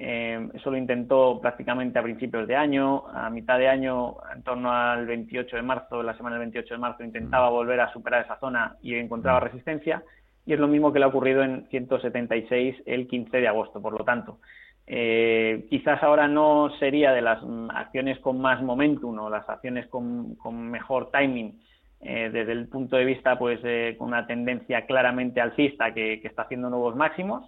eh, 0.01 0.47
eso 0.53 0.71
lo 0.71 0.77
intentó 0.77 1.41
prácticamente 1.41 1.99
a 1.99 2.03
principios 2.03 2.47
de 2.47 2.55
año, 2.55 3.05
a 3.09 3.29
mitad 3.29 3.57
de 3.57 3.67
año, 3.67 4.15
en 4.33 4.43
torno 4.43 4.71
al 4.71 5.05
28 5.05 5.57
de 5.57 5.61
marzo, 5.61 6.01
la 6.01 6.15
semana 6.15 6.37
del 6.37 6.51
28 6.51 6.73
de 6.73 6.79
marzo, 6.79 7.03
intentaba 7.03 7.49
volver 7.49 7.81
a 7.81 7.91
superar 7.91 8.23
esa 8.23 8.39
zona 8.39 8.77
y 8.81 8.95
encontraba 8.95 9.41
resistencia, 9.41 10.01
y 10.49 10.53
es 10.53 10.59
lo 10.59 10.67
mismo 10.67 10.91
que 10.91 10.97
le 10.97 11.05
ha 11.05 11.09
ocurrido 11.09 11.43
en 11.43 11.67
176 11.69 12.77
el 12.87 13.07
15 13.07 13.37
de 13.37 13.47
agosto. 13.47 13.79
Por 13.79 13.93
lo 13.93 14.03
tanto, 14.03 14.39
eh, 14.87 15.67
quizás 15.69 16.01
ahora 16.01 16.27
no 16.27 16.71
sería 16.79 17.11
de 17.11 17.21
las 17.21 17.37
acciones 17.69 18.17
con 18.17 18.41
más 18.41 18.59
momentum 18.63 19.19
o 19.19 19.29
las 19.29 19.47
acciones 19.47 19.85
con, 19.89 20.35
mejor 20.71 21.11
timing 21.11 21.61
eh, 22.01 22.31
desde 22.33 22.53
el 22.53 22.67
punto 22.67 22.95
de 22.95 23.05
vista 23.05 23.37
pues 23.37 23.59
eh, 23.63 23.93
con 23.99 24.07
una 24.07 24.25
tendencia 24.25 24.87
claramente 24.87 25.39
alcista 25.39 25.93
que, 25.93 26.13
está 26.23 26.43
haciendo 26.43 26.71
nuevos 26.71 26.95
máximos 26.95 27.45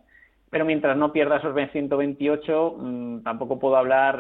pero 0.52 0.66
mientras 0.66 0.96
no 0.96 1.12
pierda 1.12 1.38
esos 1.38 1.56
128 1.56 2.76
mm, 2.78 3.24
tampoco 3.24 3.58
puedo 3.58 3.78
hablar 3.78 4.20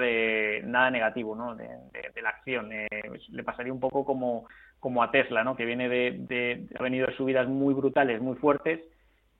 nada 0.63 0.89
negativo 0.89 1.35
¿no? 1.35 1.55
de, 1.55 1.67
la 2.23 2.29
acción 2.29 2.69
le 2.71 3.43
pasaría 3.43 3.73
un 3.73 3.79
poco 3.79 4.03
como, 4.05 4.47
como 4.81 5.01
a 5.01 5.11
Tesla 5.11 5.45
¿no? 5.45 5.55
que 5.55 5.63
viene 5.63 5.87
de, 5.87 6.17
de 6.17 6.67
ha 6.77 6.83
venido 6.83 7.07
de 7.07 7.15
subidas 7.15 7.47
muy 7.47 7.73
brutales 7.73 8.19
muy 8.21 8.35
fuertes 8.35 8.81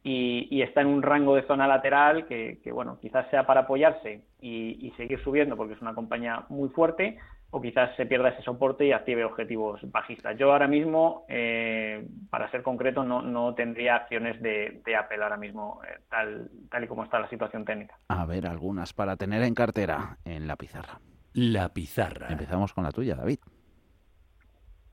y, 0.04 0.62
está 0.62 0.82
en 0.82 0.88
un 0.88 1.02
rango 1.02 1.36
de 1.36 1.46
zona 1.46 1.68
lateral 1.68 2.26
que, 2.26 2.60
bueno, 2.74 2.98
quizás 3.00 3.30
sea 3.30 3.46
para 3.46 3.62
apoyarse 3.62 4.24
y, 4.40 4.92
seguir 4.98 5.22
subiendo 5.24 5.56
porque 5.56 5.74
es 5.74 5.82
una 5.82 5.94
compañía 5.94 6.46
muy 6.50 6.70
fuerte 6.70 7.18
o 7.54 7.62
quizás 7.62 7.96
se 7.98 8.06
pierda 8.06 8.30
ese 8.30 8.42
soporte 8.44 8.86
y 8.86 8.94
active 8.94 9.26
objetivos 9.26 9.80
bajistas. 9.92 10.38
Yo 10.38 10.54
ahora 10.54 10.68
mismo, 10.68 11.26
eh, 11.28 12.08
para 12.30 12.50
ser 12.50 12.64
concreto, 12.64 13.04
no, 13.04 13.22
no 13.22 13.54
tendría 13.56 13.96
acciones 13.98 14.42
de, 14.42 14.82
Apple 14.98 15.22
ahora 15.22 15.36
mismo, 15.36 15.82
eh, 15.84 16.00
tal, 16.10 16.50
tal 16.70 16.84
y 16.86 16.88
como 16.88 17.04
está 17.04 17.20
la 17.20 17.30
situación 17.30 17.66
técnica. 17.66 17.98
A 18.08 18.26
ver, 18.26 18.48
algunas 18.48 18.94
para 18.94 19.18
tener 19.18 19.44
en 19.44 19.54
cartera 19.54 20.18
en 20.24 20.48
la 20.48 20.56
pizarra. 20.56 21.00
La 21.34 21.70
pizarra. 21.70 22.28
Empezamos 22.30 22.74
con 22.74 22.86
la 22.86 22.92
tuya, 22.92 23.16
David. 23.16 23.40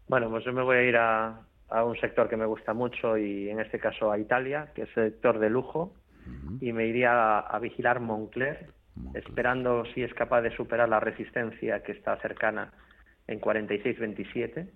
Bueno, 0.09 0.31
pues 0.31 0.45
yo 0.45 0.53
me 0.53 0.63
voy 0.63 0.77
a 0.77 0.83
ir 0.83 0.97
a, 0.97 1.43
a 1.69 1.85
un 1.85 1.97
sector 1.97 2.29
que 2.29 2.37
me 2.37 2.47
gusta 2.47 2.73
mucho 2.73 3.17
y 3.17 3.51
en 3.51 3.61
este 3.61 3.79
caso 3.79 4.11
a 4.11 4.19
Italia, 4.19 4.73
que 4.75 4.83
es 4.83 4.97
el 4.97 5.13
sector 5.13 5.39
de 5.39 5.51
lujo, 5.51 5.95
y 6.61 6.73
me 6.73 6.87
iría 6.87 7.39
a, 7.39 7.59
vigilar 7.59 8.01
Moncler, 8.01 8.67
esperando 9.15 9.85
si 9.95 10.03
es 10.03 10.13
capaz 10.13 10.43
de 10.43 10.55
superar 10.55 10.89
la 10.89 11.01
resistencia 11.01 11.83
que 11.83 11.93
está 11.93 12.17
cercana 12.19 12.73
en 13.27 13.41
46-27. 13.41 14.69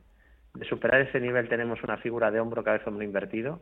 De 0.55 0.65
superar 0.67 1.03
ese 1.03 1.21
nivel 1.21 1.49
tenemos 1.49 1.83
una 1.83 1.99
figura 1.99 2.31
de 2.31 2.41
hombro 2.41 2.65
cabeza 2.65 2.89
hombro 2.89 3.05
invertido. 3.05 3.61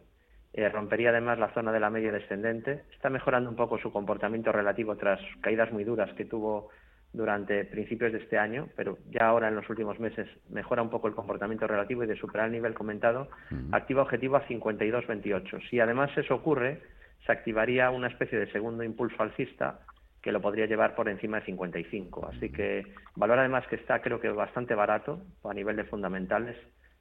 Eh, 0.53 0.69
rompería 0.69 1.11
además 1.11 1.39
la 1.39 1.53
zona 1.55 1.73
de 1.73 1.81
la 1.81 1.91
media 1.91 2.13
descendente. 2.13 2.85
Está 2.93 3.11
mejorando 3.11 3.51
un 3.51 3.57
poco 3.57 3.79
su 3.79 3.93
comportamiento 3.93 4.53
relativo 4.53 4.97
tras 4.97 5.21
caídas 5.41 5.73
muy 5.73 5.85
duras 5.85 6.13
que 6.15 6.25
tuvo 6.25 6.71
durante 7.13 7.65
principios 7.65 8.13
de 8.13 8.19
este 8.19 8.39
año, 8.39 8.69
pero 8.77 8.99
ya 9.11 9.27
ahora 9.27 9.49
en 9.49 9.57
los 9.57 9.69
últimos 9.69 9.99
meses 9.99 10.29
mejora 10.49 10.83
un 10.83 10.91
poco 10.91 11.09
el 11.09 11.15
comportamiento 11.15 11.67
relativo 11.67 12.05
y 12.05 12.07
de 12.07 12.17
superar 12.17 12.47
el 12.47 12.53
nivel 12.53 12.75
comentado, 12.75 13.29
activa 13.73 14.03
objetivo 14.03 14.37
a 14.37 14.47
52.28. 14.47 15.69
Si 15.69 15.81
además 15.81 16.11
eso 16.17 16.35
ocurre, 16.35 16.81
se 17.27 17.33
activaría 17.33 17.91
una 17.91 18.09
especie 18.09 18.39
de 18.39 18.51
segundo 18.53 18.85
impulso 18.85 19.23
alcista 19.23 19.81
que 20.23 20.33
lo 20.33 20.41
podría 20.41 20.67
llevar 20.67 20.95
por 20.95 21.09
encima 21.09 21.41
de 21.41 21.47
55. 21.47 22.31
Así 22.33 22.51
que 22.51 22.87
valor 23.17 23.39
además 23.39 23.67
que 23.69 23.77
está 23.77 24.01
creo 24.01 24.21
que 24.21 24.29
bastante 24.29 24.75
barato 24.75 25.23
a 25.45 25.55
nivel 25.55 25.77
de 25.77 25.85
fundamentales. 25.85 26.57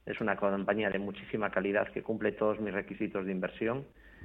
Es 0.06 0.20
una 0.20 0.36
compañía 0.36 0.90
de 0.90 0.98
muchísima 0.98 1.50
calidad 1.50 1.88
que 1.88 2.02
cumple 2.02 2.32
todos 2.32 2.58
mis 2.58 2.72
requisitos 2.72 3.26
de 3.26 3.32
inversión 3.32 3.84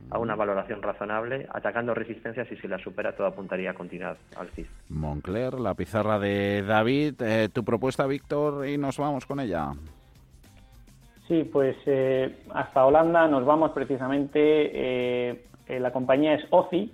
a 0.10 0.20
una 0.20 0.36
valoración 0.36 0.82
razonable, 0.82 1.48
atacando 1.52 1.94
resistencias 1.94 2.52
y 2.52 2.56
si 2.58 2.68
la 2.68 2.78
supera 2.78 3.16
todo 3.16 3.28
apuntaría 3.28 3.72
a 3.72 3.74
continuar 3.74 4.18
alcista. 4.38 4.74
Moncler, 4.90 5.54
la 5.56 5.74
pizarra 5.74 6.20
de 6.20 6.64
David, 6.64 7.22
eh, 7.22 7.50
tu 7.52 7.64
propuesta, 7.64 8.06
Víctor, 8.06 8.68
y 8.68 8.78
nos 8.78 8.98
vamos 8.98 9.26
con 9.26 9.40
ella. 9.40 9.74
Sí, 11.28 11.44
pues 11.52 11.76
eh, 11.88 12.44
hasta 12.54 12.86
Holanda 12.86 13.28
nos 13.28 13.46
vamos 13.46 13.72
precisamente. 13.72 14.40
Eh, 14.40 15.46
la 15.80 15.92
compañía 15.92 16.36
es 16.36 16.46
OCI, 16.52 16.94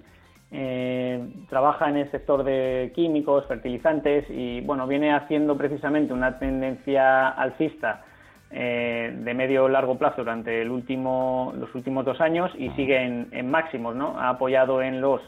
trabaja 1.50 1.90
en 1.90 1.98
el 1.98 2.12
sector 2.12 2.44
de 2.44 2.94
químicos, 2.96 3.46
fertilizantes 3.48 4.26
y 4.30 4.62
bueno, 4.62 4.88
viene 4.88 5.14
haciendo 5.14 5.58
precisamente 5.58 6.14
una 6.14 6.40
tendencia 6.40 7.30
alcista 7.30 8.06
eh, 8.54 9.14
de 9.16 9.34
medio 9.34 9.70
largo 9.70 9.98
plazo 9.98 10.18
durante 10.18 10.62
el 10.62 10.70
último, 10.70 11.54
los 11.58 11.74
últimos 11.74 12.04
dos 12.04 12.20
años 12.20 12.52
y 12.58 12.70
sigue 12.72 13.02
en, 13.02 13.50
máximos, 13.50 13.96
¿no? 13.96 14.20
Ha 14.20 14.30
apoyado 14.30 14.82
en 14.82 15.00
los 15.00 15.22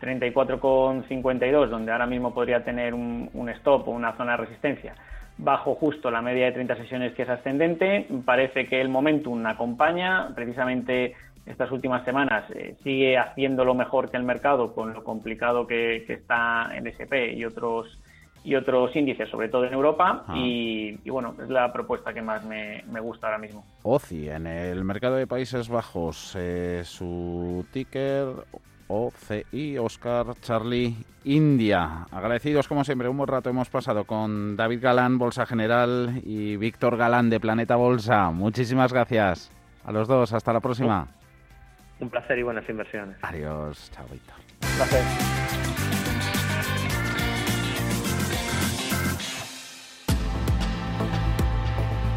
34,52, 0.00 1.68
donde 1.68 1.92
ahora 1.92 2.06
mismo 2.06 2.32
podría 2.32 2.64
tener 2.64 2.94
un, 2.94 3.48
stop 3.56 3.86
o 3.86 3.90
una 3.90 4.16
zona 4.16 4.32
de 4.32 4.38
resistencia, 4.38 4.94
bajo 5.36 5.74
justo 5.74 6.10
la 6.10 6.22
media 6.22 6.46
de 6.46 6.52
30 6.52 6.76
sesiones 6.76 7.12
que 7.12 7.24
es 7.24 7.28
ascendente. 7.28 8.06
Parece 8.24 8.66
que 8.66 8.80
el 8.80 8.88
momentum 8.88 9.44
acompaña, 9.44 10.30
precisamente 10.34 11.14
estas 11.44 11.70
últimas 11.70 12.04
semanas 12.04 12.44
eh, 12.54 12.76
sigue 12.82 13.18
haciendo 13.18 13.64
lo 13.64 13.74
mejor 13.74 14.10
que 14.10 14.16
el 14.16 14.22
mercado 14.22 14.74
con 14.74 14.94
lo 14.94 15.04
complicado 15.04 15.66
que, 15.66 16.04
que 16.06 16.14
está 16.14 16.70
en 16.74 16.86
SP 16.86 17.34
y 17.34 17.44
otros 17.44 18.00
y 18.42 18.54
otros 18.54 18.94
índices, 18.96 19.28
sobre 19.28 19.48
todo 19.48 19.64
en 19.64 19.72
Europa, 19.72 20.24
ah. 20.26 20.34
y, 20.36 20.96
bueno, 21.10 21.34
es 21.42 21.48
la 21.48 21.72
propuesta 21.72 22.12
que 22.12 22.22
más 22.22 22.44
me, 22.44 22.82
gusta 23.00 23.26
ahora 23.26 23.38
mismo. 23.38 23.64
OCI, 23.82 24.30
en 24.30 24.46
el 24.46 24.84
mercado 24.84 25.16
de 25.16 25.26
Países 25.26 25.68
Bajos, 25.68 26.34
eh, 26.38 26.82
su 26.84 27.66
ticker 27.72 28.28
OCI, 28.88 29.78
Oscar 29.78 30.26
Charlie 30.40 30.96
India. 31.24 32.06
Agradecidos 32.10 32.66
como 32.66 32.84
siempre, 32.84 33.08
un 33.08 33.16
buen 33.16 33.28
rato 33.28 33.50
hemos 33.50 33.68
pasado 33.68 34.04
con 34.04 34.56
David 34.56 34.82
Galán, 34.82 35.18
Bolsa 35.18 35.46
General, 35.46 36.20
y 36.24 36.56
Víctor 36.56 36.96
Galán 36.96 37.30
de 37.30 37.40
Planeta 37.40 37.76
Bolsa. 37.76 38.30
Muchísimas 38.30 38.92
gracias 38.92 39.52
a 39.84 39.92
los 39.92 40.08
dos, 40.08 40.32
hasta 40.32 40.52
la 40.52 40.60
próxima. 40.60 41.08
Un 42.00 42.08
placer 42.08 42.38
y 42.38 42.42
buenas 42.42 42.68
inversiones. 42.68 43.16
Adiós, 43.22 43.90
chao 43.94 44.06
Víctor. 44.10 44.36
Un 44.62 44.76
placer. 44.76 45.99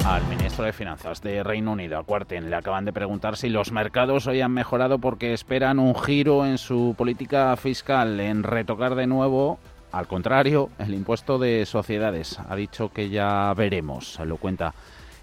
Al 0.05 0.27
ministro 0.27 0.65
de 0.65 0.73
Finanzas 0.73 1.21
de 1.21 1.43
Reino 1.43 1.71
Unido, 1.71 1.97
a 1.97 2.03
Cuarten, 2.03 2.49
le 2.49 2.55
acaban 2.57 2.83
de 2.83 2.91
preguntar 2.91 3.37
si 3.37 3.47
los 3.47 3.71
mercados 3.71 4.27
hoy 4.27 4.41
han 4.41 4.51
mejorado 4.51 4.99
porque 4.99 5.33
esperan 5.33 5.79
un 5.79 5.95
giro 5.95 6.45
en 6.45 6.57
su 6.57 6.93
política 6.97 7.55
fiscal, 7.55 8.19
en 8.19 8.43
retocar 8.43 8.95
de 8.95 9.07
nuevo, 9.07 9.59
al 9.93 10.07
contrario, 10.07 10.69
el 10.77 10.93
impuesto 10.93 11.39
de 11.39 11.65
sociedades. 11.65 12.37
Ha 12.49 12.55
dicho 12.57 12.91
que 12.91 13.09
ya 13.09 13.53
veremos, 13.55 14.19
lo 14.19 14.35
cuenta 14.35 14.73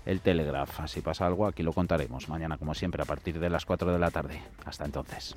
el 0.06 0.20
Telegraph. 0.20 0.86
Si 0.86 1.02
pasa 1.02 1.26
algo, 1.26 1.46
aquí 1.46 1.62
lo 1.62 1.74
contaremos 1.74 2.30
mañana, 2.30 2.56
como 2.56 2.74
siempre, 2.74 3.02
a 3.02 3.06
partir 3.06 3.38
de 3.38 3.50
las 3.50 3.66
4 3.66 3.92
de 3.92 3.98
la 3.98 4.10
tarde. 4.10 4.42
Hasta 4.64 4.86
entonces. 4.86 5.36